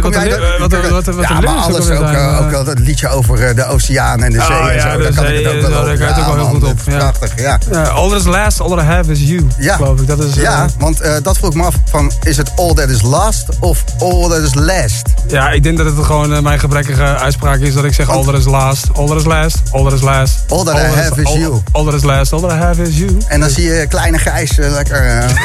Wat 0.90 1.06
de 1.06 1.12
Ja, 1.22 1.40
maar 1.40 1.56
alles 1.56 1.90
ook, 1.90 2.02
eh, 2.02 2.40
ook 2.60 2.66
dat 2.66 2.80
liedje 2.80 3.08
over 3.08 3.56
de 3.56 3.66
oceaan 3.66 4.24
en 4.24 4.32
de 4.32 4.42
zee 4.42 4.58
Oh, 4.58 4.68
en 4.70 4.76
ja, 4.76 4.82
zo. 4.92 5.02
Dan 5.02 5.14
kan 5.14 5.24
ik 5.24 5.30
zee 5.30 5.46
het 5.48 5.56
ook 5.56 5.64
en 5.64 5.70
wel 5.70 5.80
op. 5.80 5.86
daar 5.98 6.08
het 6.08 6.20
ook 6.20 6.26
wel 6.26 6.36
heel 6.36 6.46
goed 6.46 6.64
op, 6.64 6.78
ja. 6.86 6.98
Prachtig, 6.98 7.42
ja. 7.42 7.58
Ja, 7.72 7.84
all 7.84 8.10
that 8.10 8.20
is 8.20 8.26
last, 8.26 8.60
all 8.62 8.70
that 8.70 8.80
I 8.80 8.82
have 8.82 9.12
is 9.12 9.20
you, 9.20 9.48
Ja. 9.58 9.76
geloof 9.76 10.00
ik. 10.02 10.08
Dat 10.08 10.20
is, 10.20 10.34
Ja, 10.36 10.66
want 10.80 11.02
dat 11.24 11.38
vroeg 11.38 11.50
ik 11.52 11.56
me 11.58 11.64
af 11.64 11.76
van, 11.90 12.12
is 12.24 12.38
het 12.38 12.52
all 12.56 12.74
that 12.74 12.90
is 12.90 13.02
last 13.02 13.46
of 13.60 13.84
all 14.00 14.30
that 14.30 14.38
is 14.42 14.54
last? 14.54 15.02
Ja, 15.28 15.50
ik 15.52 15.64
denk 15.64 15.78
dat 15.78 15.86
het 15.86 16.06
gewoon 16.06 16.44
mijn 16.44 16.60
gebrekkige 16.60 17.04
uitspraak 17.04 17.60
is 17.60 17.74
dat 17.74 17.84
ik 17.84 17.94
zeg 17.94 18.10
all 18.10 18.24
that 18.24 18.34
is 18.34 18.46
last, 18.46 18.86
all 18.94 19.08
that 19.08 19.18
is 19.18 19.26
last, 19.26 19.58
all 19.72 19.84
that 19.84 19.94
is 19.94 20.02
last. 20.02 20.40
All 20.50 20.64
that 20.64 20.76
have 21.03 21.19
is 21.19 21.26
all- 21.26 21.38
you. 21.40 21.61
All 21.72 21.86
that 21.86 21.94
is 21.94 22.03
last, 22.03 22.34
all 22.34 22.41
that 22.41 22.52
I 22.52 22.56
have 22.57 22.82
is 22.82 22.98
you. 22.98 23.18
En 23.28 23.40
dan 23.40 23.49
zie 23.49 23.64
je 23.73 23.88
kleine 23.88 24.18
Gijs 24.18 24.60
eh, 24.60 24.72
lekker... 24.72 25.18
eh, 25.18 25.30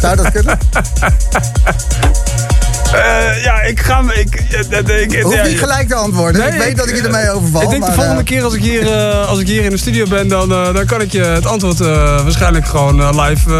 Zou 0.00 0.16
dat 0.16 0.30
kunnen? 0.32 0.58
Eh, 2.92 3.44
ja, 3.44 3.60
ik 3.60 3.80
ga... 3.80 4.02
me- 4.02 4.14
Ik, 4.14 4.34
eh, 4.34 4.78
eh, 4.78 5.00
ik, 5.00 5.22
Hoef 5.22 5.42
niet 5.42 5.58
gelijk 5.58 5.88
te 5.88 5.94
antwoorden. 5.94 6.40
Nee, 6.40 6.50
ik 6.50 6.58
weet 6.58 6.76
dat 6.76 6.88
ik 6.88 6.96
je 6.96 7.02
ermee 7.02 7.22
eh, 7.22 7.36
overval. 7.36 7.62
Ik 7.62 7.68
denk 7.68 7.80
maar, 7.80 7.90
de 7.90 7.96
volgende 7.96 8.22
keer 8.22 8.44
als 8.44 8.54
ik, 8.54 8.62
hier, 8.62 8.90
als 9.30 9.38
ik 9.38 9.46
hier 9.46 9.64
in 9.64 9.70
de 9.70 9.76
studio 9.76 10.06
ben, 10.06 10.28
dan, 10.28 10.48
dan 10.48 10.86
kan 10.86 11.00
ik 11.00 11.12
je 11.12 11.22
het 11.22 11.46
antwoord 11.46 11.78
waarschijnlijk 11.78 12.66
gewoon 12.66 13.20
live... 13.20 13.50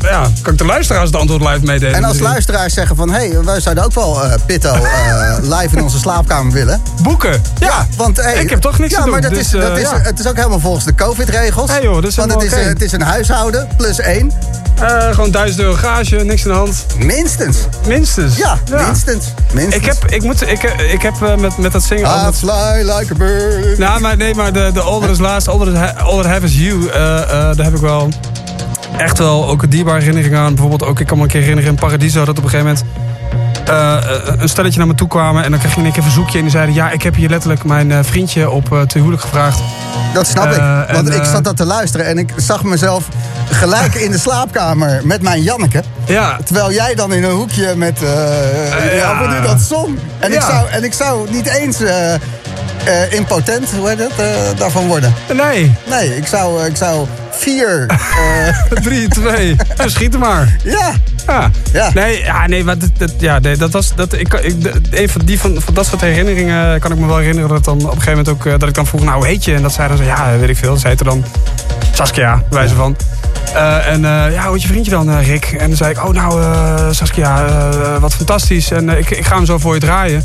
ja, 0.00 0.30
kan 0.42 0.52
ik 0.52 0.58
de 0.58 0.64
luisteraars 0.64 1.06
het 1.06 1.16
antwoord 1.16 1.42
live 1.42 1.64
meedelen. 1.64 1.94
En 1.94 2.04
als 2.04 2.06
misschien. 2.06 2.30
luisteraars 2.30 2.74
zeggen 2.74 2.96
van... 2.96 3.10
hé, 3.10 3.28
hey, 3.28 3.44
wij 3.44 3.60
zouden 3.60 3.84
ook 3.84 3.94
wel 3.94 4.20
Pitto 4.46 4.74
live 5.56 5.76
in 5.76 5.82
onze 5.82 5.98
slaapkamer 5.98 6.52
willen. 6.52 6.82
Boeken. 7.02 7.42
Ja, 7.58 7.86
want 7.96 8.16
hey, 8.16 8.34
Ik 8.34 8.50
heb 8.50 8.60
toch 8.60 8.78
niks 8.78 8.90
ja, 8.90 8.96
te 8.96 9.02
doen, 9.02 9.12
maar 9.12 9.20
dat 9.20 9.30
dus, 9.30 9.40
is, 9.40 9.50
dat 9.50 9.76
is, 9.76 9.82
ja. 9.82 10.00
het 10.02 10.18
is 10.18 10.26
ook 10.26 10.36
helemaal 10.36 10.60
volgens 10.60 10.84
de 10.84 10.94
COVID-regels. 10.94 11.70
Hey, 11.70 11.82
joh, 11.82 11.94
dat 11.94 12.04
is 12.04 12.16
want 12.16 12.32
het 12.32 12.42
is, 12.42 12.52
het 12.52 12.82
is 12.82 12.92
een 12.92 13.02
huishouden 13.02 13.68
plus 13.76 14.00
één. 14.00 14.32
Gewoon 15.10 15.30
1000 15.30 15.60
euro 15.60 15.74
gage, 15.74 16.16
niks 16.16 16.44
aan 16.44 16.50
de 16.50 16.56
hand. 16.56 16.86
Minstens. 16.98 17.58
Minstens. 17.86 18.36
Ja, 18.36 18.47
minstens. 18.70 19.26
minstens. 19.52 19.74
Ik 19.74 19.84
heb, 19.84 20.10
ik 20.10 20.22
moet, 20.22 20.48
ik, 20.48 20.62
ik 20.92 21.02
heb 21.02 21.22
eh, 21.22 21.36
met, 21.36 21.58
met 21.58 21.72
dat 21.72 21.82
zingen... 21.82 22.28
I 22.28 22.32
fly 22.32 22.82
like 22.82 23.12
a 23.12 23.16
bird. 23.16 23.78
Nou, 23.78 24.00
maar 24.00 24.16
nee, 24.16 24.34
maar 24.34 24.52
de, 24.52 24.70
de 24.74 24.80
That 24.80 25.08
Is 25.08 25.18
Last, 25.18 25.46
That, 25.46 25.66
Is 25.66 26.26
Have 26.26 26.44
Is 26.44 26.56
You, 26.56 26.88
eh, 26.88 27.22
eh, 27.22 27.28
daar 27.28 27.64
heb 27.64 27.74
ik 27.74 27.80
wel 27.80 28.08
echt 28.96 29.18
wel 29.18 29.48
ook 29.48 29.62
een 29.62 29.70
dierbare 29.70 29.98
herinnering 29.98 30.36
aan. 30.36 30.54
Bijvoorbeeld 30.54 30.90
ook, 30.90 31.00
ik 31.00 31.06
kan 31.06 31.16
me 31.16 31.22
een 31.22 31.28
keer 31.28 31.40
herinneren 31.40 31.70
in 31.70 31.78
Paradiso, 31.78 32.24
dat 32.24 32.38
op 32.38 32.44
een 32.44 32.50
gegeven 32.50 32.66
moment 32.66 32.84
een 34.38 34.48
stelletje 34.48 34.78
naar 34.78 34.86
me 34.86 34.94
toe 34.94 35.08
kwamen 35.08 35.44
en 35.44 35.50
dan 35.50 35.60
kreeg 35.60 35.76
in 35.76 35.82
één 35.82 35.92
keer 35.92 36.02
een 36.02 36.08
verzoekje 36.08 36.36
en 36.36 36.44
die 36.44 36.52
zeiden, 36.52 36.74
ja, 36.74 36.90
ik 36.90 37.02
heb 37.02 37.14
hier 37.14 37.28
letterlijk 37.28 37.64
mijn 37.64 37.92
eh, 37.92 37.98
vriendje 38.02 38.50
op 38.50 38.72
eh 38.72 38.80
te 38.80 38.98
huwelijk 38.98 39.22
gevraagd. 39.22 39.60
Dat 40.14 40.26
snap 40.26 40.50
ik. 40.50 40.60
Want 40.92 41.08
en, 41.08 41.16
ik 41.16 41.24
zat 41.24 41.44
dat 41.44 41.56
te 41.56 41.64
luisteren 41.64 42.06
en 42.06 42.18
ik 42.18 42.32
zag 42.36 42.62
mezelf 42.62 43.08
gelijk 43.50 43.94
in 43.94 44.10
de 44.10 44.18
slaapkamer 44.18 45.00
met 45.04 45.22
mijn 45.22 45.42
Janneke. 45.42 45.82
Ja. 46.06 46.38
Terwijl 46.44 46.72
jij 46.72 46.94
dan 46.94 47.12
in 47.12 47.24
een 47.24 47.30
hoekje 47.30 47.74
met... 47.76 48.02
eh 48.02 48.08
ja, 48.84 48.92
ja. 48.92 49.18
wat 49.18 49.28
nu 49.28 49.40
dat 49.46 49.60
zon? 49.60 49.98
En, 50.18 50.32
ik 50.32 50.40
zou, 50.40 50.68
en 50.68 50.84
ik 50.84 50.92
zou 50.92 51.30
niet 51.30 51.46
eens 51.46 51.80
eh, 51.80 52.14
eh, 52.14 52.20
impotent, 53.10 53.70
hoe 53.70 53.88
heet 53.88 53.98
dat, 53.98 54.10
eh, 54.16 54.26
daarvan 54.56 54.86
worden. 54.86 55.14
Nee, 55.34 55.74
Nee, 55.88 56.16
ik 56.16 56.26
zou, 56.26 56.64
ik 56.64 56.76
zou 56.76 57.06
vier... 57.30 57.86
eh, 57.88 58.82
3, 58.82 59.08
2, 59.08 59.56
dus 59.76 59.92
schiet 59.92 60.18
maar. 60.18 60.56
ja, 60.64 60.92
Ja. 61.28 61.50
Ja. 61.72 61.90
Nee, 61.94 62.24
ja, 62.24 62.46
nee, 62.46 62.64
maar 62.64 62.78
dat, 62.78 62.90
dat, 62.98 63.12
ja, 63.18 63.38
nee, 63.38 63.56
dat 63.56 63.72
was. 63.72 63.94
Dat, 63.94 64.12
ik, 64.12 64.32
ik, 64.34 64.54
een 64.90 65.08
van, 65.08 65.20
die, 65.24 65.40
van, 65.40 65.60
van 65.60 65.74
dat 65.74 65.86
soort 65.86 66.00
herinneringen 66.00 66.80
kan 66.80 66.92
ik 66.92 66.98
me 66.98 67.06
wel 67.06 67.16
herinneren. 67.16 67.48
Dat, 67.48 67.64
dan 67.64 67.76
op 67.76 67.82
een 67.82 67.90
gegeven 67.90 68.10
moment 68.10 68.28
ook, 68.28 68.46
eh, 68.46 68.58
dat 68.58 68.68
ik 68.68 68.74
dan 68.74 68.86
vroeg, 68.86 69.02
nou, 69.02 69.16
hoe 69.16 69.26
heet 69.26 69.44
je? 69.44 69.54
En 69.54 69.62
dat 69.62 69.72
zij 69.72 69.88
dan 69.88 69.96
zo, 69.96 70.02
ja, 70.02 70.38
weet 70.38 70.48
ik 70.48 70.56
veel. 70.56 70.76
Ze 70.76 70.88
heette 70.88 71.04
dan 71.04 71.24
Saskia, 71.92 72.34
bij 72.34 72.58
wijze 72.58 72.74
van. 72.74 72.96
Eh, 73.54 73.86
en 73.86 74.04
eh, 74.04 74.32
ja, 74.32 74.48
hoe 74.48 74.60
je 74.60 74.66
vriendje 74.66 74.90
dan, 74.90 75.10
eh, 75.10 75.26
Rick? 75.26 75.44
En 75.44 75.68
dan 75.68 75.76
zei 75.76 75.90
ik, 75.90 76.04
oh 76.04 76.12
nou, 76.12 76.42
Saskia, 76.94 77.44
wat 78.00 78.14
fantastisch. 78.14 78.70
En 78.70 78.88
ik, 78.88 79.10
ik 79.10 79.26
ga 79.26 79.36
hem 79.36 79.46
zo 79.46 79.58
voor 79.58 79.74
je 79.74 79.80
draaien. 79.80 80.24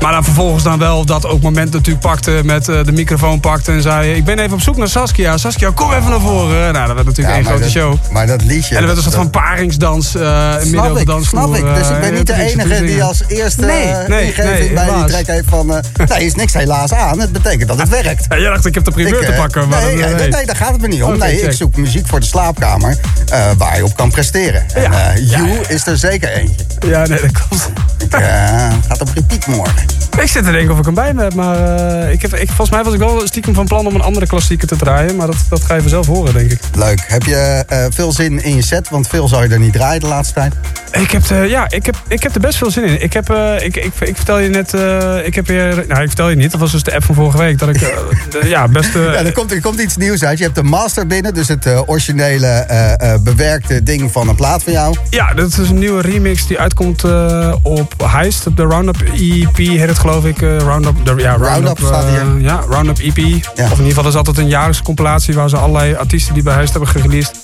Maar 0.00 0.12
dan 0.12 0.24
vervolgens 0.24 0.62
dan 0.64 0.78
wel 0.78 1.04
dat 1.04 1.26
ook 1.26 1.42
moment 1.42 1.72
natuurlijk 1.72 2.00
pakte 2.00 2.40
met 2.44 2.68
eh, 2.68 2.84
de 2.84 2.92
microfoon 2.92 3.40
pakte 3.40 3.72
en 3.72 3.82
zei... 3.82 4.14
Ik 4.14 4.24
ben 4.24 4.38
even 4.38 4.52
op 4.52 4.60
zoek 4.60 4.76
naar 4.76 4.88
Saskia. 4.88 5.36
Saskia, 5.36 5.70
kom 5.74 5.92
even 5.92 6.10
naar 6.10 6.20
voren. 6.20 6.72
Nou, 6.72 6.86
dat 6.86 6.94
werd 6.94 7.06
natuurlijk 7.06 7.34
één 7.36 7.44
maar 7.44 7.52
grote 7.52 7.62
dat- 7.62 7.82
show. 7.82 7.94
Maar 8.12 8.26
dat 8.26 8.42
liedje... 8.44 8.74
En 8.74 8.80
er 8.80 8.86
werd 8.86 8.96
een 8.96 9.02
soort 9.02 9.14
van 9.14 9.30
paringsdans 9.30 10.14
uh, 10.16 10.54
midden 10.62 10.90
op 10.90 10.98
de 10.98 11.04
dansvloer. 11.04 11.42
snap 11.42 11.54
ik. 11.56 11.74
Dus 11.74 11.88
ik 11.88 11.94
eh, 11.94 12.00
ben 12.00 12.14
niet 12.14 12.26
de 12.26 12.34
enige 12.34 12.84
die 12.84 13.02
als 13.02 13.22
eerste 13.28 13.60
Nee, 13.64 13.82
eh, 13.86 14.08
nee, 14.08 14.26
ingeving 14.26 14.58
nee, 14.58 14.72
bij 14.72 14.94
die 14.94 15.04
track 15.04 15.26
heeft 15.26 15.48
van... 15.48 15.74
eh 15.74 15.82
nee, 16.08 16.24
is 16.26 16.34
niks 16.34 16.52
helaas 16.52 16.92
aan. 16.92 17.20
Het 17.20 17.32
betekent 17.32 17.68
dat 17.68 17.78
het 17.78 17.88
werkt. 17.88 18.26
Ja, 18.28 18.38
jij 18.38 18.50
dacht, 18.50 18.66
ik 18.66 18.74
heb 18.74 18.84
de 18.84 18.90
primeur 18.90 19.20
Ik, 19.20 19.26
te 19.26 19.32
eh, 19.32 19.38
pakken. 19.38 19.68
Maar 19.68 19.82
nee, 19.82 19.96
dat- 19.96 20.04
nee, 20.06 20.14
nee. 20.14 20.28
nee, 20.28 20.46
daar 20.46 20.56
gaat 20.56 20.72
het 20.72 20.80
me 20.80 20.88
niet 20.88 21.02
om. 21.02 21.18
Nee, 21.18 21.40
ik 21.40 21.52
zoek 21.52 21.76
muziek 21.76 22.06
voor 22.06 22.20
de 22.20 22.26
slaapkamer 22.26 22.96
eh, 23.32 23.40
waar 23.56 23.76
je 23.76 23.84
op 23.84 23.96
kan 23.96 24.10
presteren. 24.10 24.66
En 24.74 24.82
Ja. 24.82 25.12
eh, 25.12 25.16
Ja, 25.30 25.36
You 25.38 25.48
ja. 25.48 25.68
is 25.68 25.86
er 25.86 25.96
zeker 25.98 26.32
eentje. 26.32 26.64
Ja, 26.86 27.06
nee, 27.06 27.20
dat 27.20 27.32
klopt. 27.32 27.70
Ik, 28.04 28.12
eh, 28.12 28.72
gaat 28.88 29.00
op 29.00 29.08
repeat 29.14 29.46
morgen. 29.46 29.87
Ik 30.20 30.28
zit 30.28 30.44
te 30.44 30.50
denken 30.52 30.72
of 30.72 30.78
ik 30.78 30.84
hem 30.84 30.94
bij 30.94 31.14
me 31.14 31.22
heb, 31.22 31.34
maar 31.34 31.76
eh, 32.04 32.12
ik 32.12 32.22
heb, 32.22 32.34
ik, 32.34 32.46
volgens 32.46 32.70
mij 32.70 32.82
was 32.84 32.92
ik 32.92 32.98
wel 32.98 33.26
stiekem 33.26 33.54
van 33.54 33.66
plan 33.66 33.86
om 33.86 33.94
een 33.94 34.00
andere 34.00 34.26
klassieker 34.26 34.68
te 34.68 34.76
draaien. 34.76 35.16
Maar 35.16 35.26
dat, 35.26 35.36
dat 35.48 35.64
ga 35.64 35.74
je 35.74 35.80
vanzelf 35.80 36.06
horen, 36.06 36.34
denk 36.34 36.50
ik. 36.52 36.60
Leuk. 36.74 37.04
Heb 37.06 37.22
je 37.22 37.64
eh, 37.68 37.84
veel 37.90 38.12
zin 38.12 38.42
in 38.44 38.54
je 38.56 38.62
set? 38.62 38.88
Want 38.88 39.08
veel 39.08 39.28
zou 39.28 39.42
je 39.48 39.52
er 39.52 39.58
niet 39.58 39.72
draaien 39.72 40.00
de 40.00 40.06
laatste 40.06 40.34
tijd. 40.34 40.54
Ik 40.92 41.10
heb, 41.10 41.24
er- 41.30 41.48
ja, 41.48 41.70
ik, 41.70 41.86
heb, 41.86 41.96
ik 42.08 42.22
heb 42.22 42.34
er 42.34 42.40
best 42.40 42.58
veel 42.58 42.70
zin 42.70 42.84
in. 42.84 43.02
Ik, 43.02 43.12
heb, 43.12 43.30
eh, 43.30 43.54
ik, 43.64 43.76
ik, 43.76 43.92
ik 44.00 44.16
vertel 44.16 44.38
je 44.38 44.48
net, 44.48 44.74
eh, 44.74 45.16
ik 45.26 45.34
heb 45.34 45.46
weer, 45.46 45.84
nou 45.88 46.00
ik 46.00 46.06
vertel 46.06 46.28
je 46.28 46.36
niet, 46.36 46.50
dat 46.50 46.60
was 46.60 46.72
dus 46.72 46.82
de 46.82 46.94
app 46.94 47.04
van 47.04 47.14
vorige 47.14 47.38
week, 47.38 47.58
dat 47.58 47.68
ik, 47.68 47.76
eh, 47.82 47.88
de- 48.40 48.48
ja, 48.48 48.68
best... 48.68 48.94
eh, 48.94 49.02
Ja, 49.02 49.12
er 49.14 49.32
komt, 49.32 49.52
er 49.52 49.60
komt 49.60 49.80
iets 49.80 49.96
nieuws 49.96 50.24
uit. 50.24 50.38
Je 50.38 50.44
hebt 50.44 50.56
de 50.56 50.62
master 50.62 51.06
binnen, 51.06 51.34
dus 51.34 51.48
het 51.48 51.66
eh, 51.66 51.80
originele 51.86 52.46
eh, 52.46 53.12
eh, 53.12 53.20
bewerkte 53.20 53.82
ding 53.82 54.12
van 54.12 54.28
een 54.28 54.34
plaat 54.34 54.62
van 54.62 54.72
jou. 54.72 54.96
Ja, 55.10 55.34
dat 55.34 55.48
is 55.58 55.68
een 55.68 55.78
nieuwe 55.78 56.02
remix 56.02 56.46
die 56.46 56.58
uitkomt 56.58 57.04
eh, 57.04 57.54
op 57.62 57.94
Heist, 58.06 58.46
op 58.46 58.56
de 58.56 58.62
Roundup 58.62 59.00
EP 59.02 59.56
heet 59.80 59.88
het 59.88 59.98
geloof 59.98 60.24
ik. 60.24 60.42
eh, 60.42 60.56
Roundup, 60.56 60.94
de, 61.04 61.14
ja, 61.16 61.30
Roundup, 61.30 61.48
Roundup 61.48 61.78
staat 61.78 62.04
eh, 62.04 62.10
hier. 62.10 62.40
ja, 62.40 62.60
Roundup 62.68 62.98
EP. 62.98 63.18
Of 63.18 63.24
in 63.24 63.66
ieder 63.68 63.84
geval 63.84 64.06
is 64.06 64.14
altijd 64.14 64.38
een 64.38 64.48
jaarlijkse 64.48 64.82
compilatie 64.82 65.34
waar 65.34 65.48
ze 65.48 65.56
allerlei 65.56 65.94
artiesten 65.94 66.34
die 66.34 66.42
bij 66.42 66.54
Heist 66.54 66.70
hebben 66.70 66.90
gereleased 66.90 67.40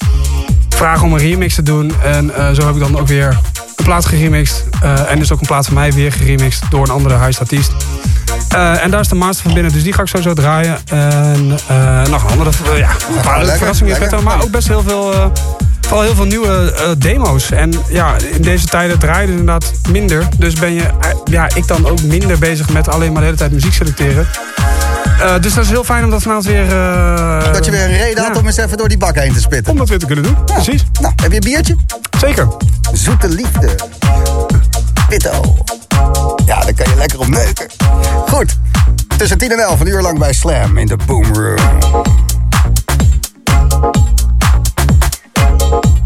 vragen 0.69 1.07
om 1.07 1.13
een 1.13 1.19
remix 1.19 1.55
te 1.55 1.63
doen. 1.63 1.93
En 2.03 2.35
eh, 2.35 2.51
zo 2.53 2.67
heb 2.67 2.75
ik 2.75 2.81
dan 2.81 2.99
ook 2.99 3.07
weer 3.07 3.39
een 3.77 3.85
plaat 3.85 4.07
geremixed. 4.07 4.65
En 5.09 5.19
dus 5.19 5.33
ook 5.33 5.41
een 5.41 5.47
plaat 5.47 5.65
van 5.65 5.75
mij 5.75 5.93
weer 5.93 6.13
geremixed 6.13 6.71
door 6.71 6.83
een 6.83 6.91
andere 6.91 7.15
Heist 7.15 7.41
artiest. 7.41 7.73
Eh, 8.49 8.83
en 8.83 8.91
daar 8.91 9.01
is 9.01 9.09
de 9.09 9.15
master 9.15 9.45
van 9.45 9.55
binnen, 9.55 9.73
dus 9.73 9.83
die 9.83 9.93
ga 9.93 10.03
ik 10.03 10.09
sowieso 10.09 10.33
draaien. 10.33 10.79
En 10.87 11.47
nog 12.11 12.25
een 12.25 12.31
andere, 12.31 12.51
ja, 12.77 12.91
een 13.17 13.23
paar 13.23 13.39
leuke 13.45 13.59
verrassingen 13.59 14.25
maar 14.25 14.43
ook 14.43 14.51
best 14.51 14.69
heel 14.69 14.83
veel... 14.83 15.33
Vooral 15.85 16.03
heel 16.03 16.15
veel 16.15 16.25
nieuwe 16.25 16.73
eh, 16.73 16.91
demo's. 16.99 17.51
En 17.51 17.73
ja, 17.89 18.17
in 18.33 18.43
deze 18.43 18.67
tijden 18.67 18.99
draaien 18.99 19.29
inderdaad 19.31 19.73
minder. 19.91 20.29
Dus 20.39 20.55
ben 20.55 20.73
je, 20.73 20.83
eh, 20.83 21.11
ja, 21.25 21.49
ik 21.55 21.67
dan 21.67 21.87
ook 21.87 22.03
minder 22.03 22.39
bezig 22.39 22.69
met 22.69 22.89
alleen 22.89 23.13
maar 23.13 23.21
de 23.21 23.27
hele 23.27 23.39
tijd 23.39 23.53
muziek 23.53 23.73
selecteren. 23.73 24.27
Eh, 25.21 25.35
dus 25.41 25.55
dat 25.55 25.65
is 25.65 25.71
heel 25.71 25.85
fijn 25.85 26.05
om 26.05 26.11
dat 26.11 26.23
vanavond 26.23 26.47
weer... 26.47 26.69
dat 27.53 27.65
je 27.65 27.71
weer 27.71 27.85
een 27.85 27.97
reden 27.97 28.25
had 28.25 28.37
om 28.37 28.47
eens 28.47 28.57
even 28.57 28.77
door 28.77 28.89
die 28.89 28.99
bak 28.99 29.15
heen 29.15 29.33
te 29.33 29.41
spitten. 29.41 29.73
Om 29.73 29.79
dat 29.79 29.89
weer 29.89 29.99
te 29.99 30.07
kunnen 30.07 30.25
doen, 30.25 30.45
precies. 30.45 30.85
Nou, 31.01 31.13
heb 31.23 31.31
je 31.31 31.37
een 31.37 31.51
biertje? 31.51 31.77
Zeker. 32.19 32.49
Zoete 32.93 33.29
liefde. 33.29 33.75
Pitto. 35.09 35.57
Ja, 36.47 36.61
daar 36.61 36.75
kan 36.75 36.91
je 36.91 36.97
lekker 36.97 37.19
op 37.19 37.29
neuken. 37.29 37.67
Goed. 38.29 38.59
Tussen 39.17 39.39
10 39.39 39.53
en 39.53 39.59
11, 39.59 39.81
een 39.81 39.87
uur 39.87 40.03
lang 40.03 40.19
bij 40.19 40.33
Slam 40.33 40.79
in 40.79 40.87
de 40.87 40.97
Boom 41.07 41.35
Room. 41.35 41.93
Niet 45.83 46.04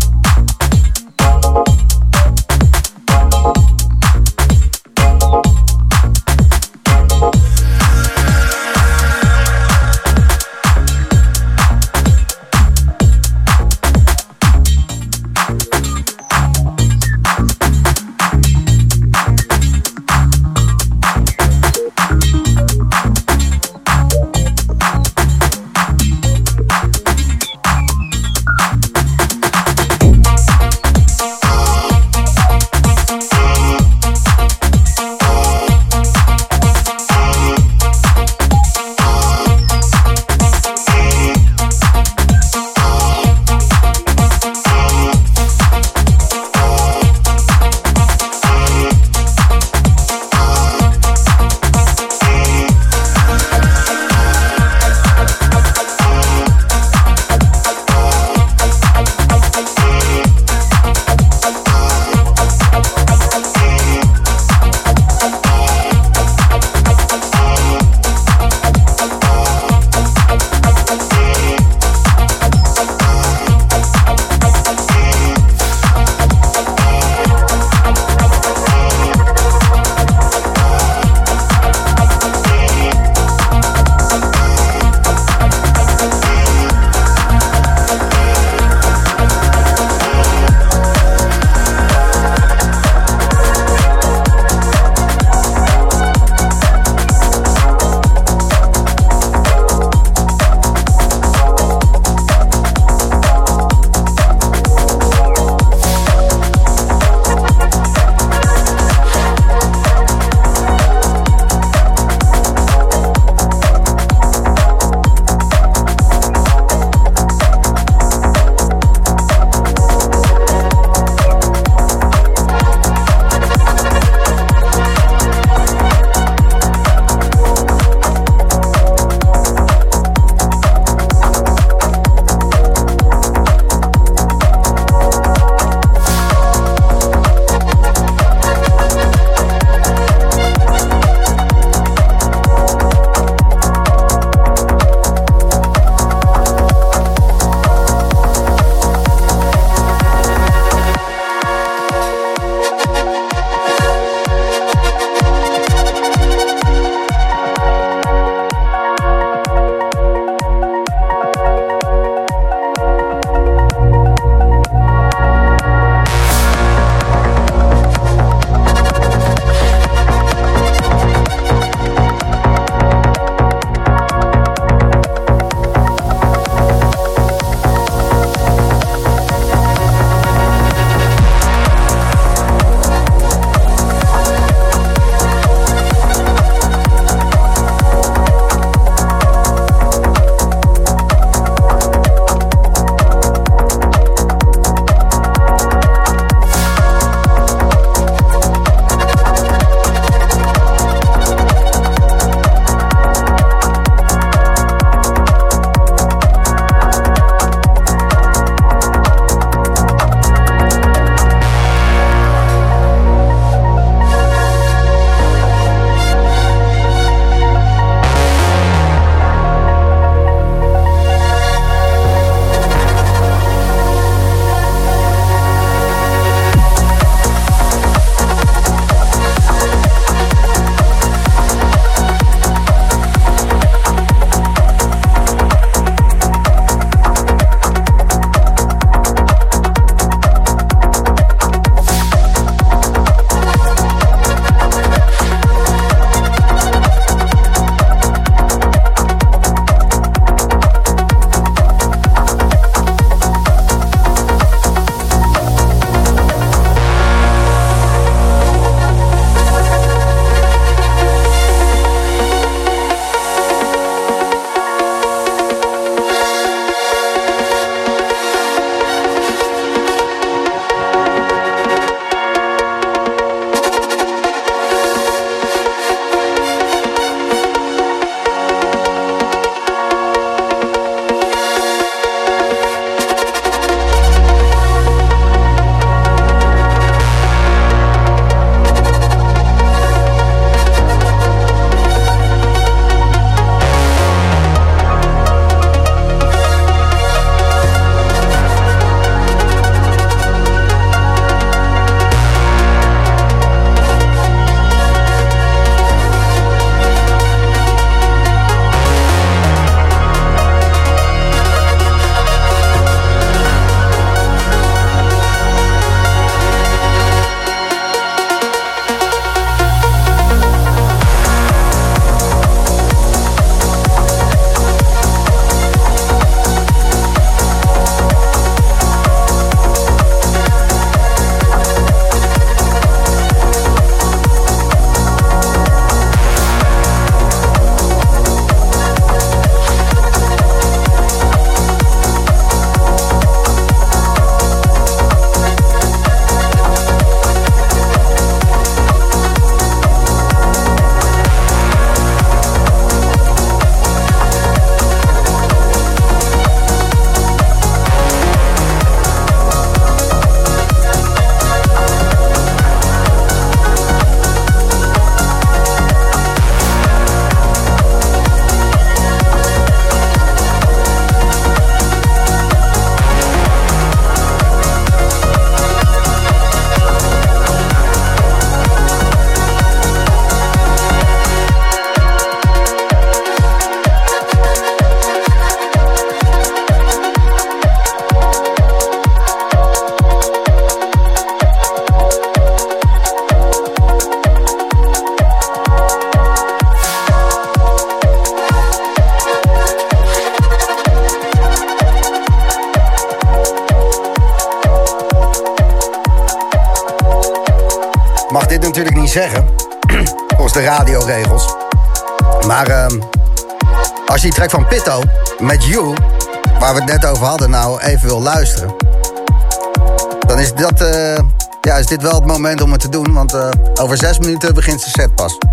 over 423.88 424.06
zes 424.06 424.18
minuten 424.18 424.54
begint 424.54 424.84
de 424.84 424.90
set 424.90 425.14
pas. 425.14 425.47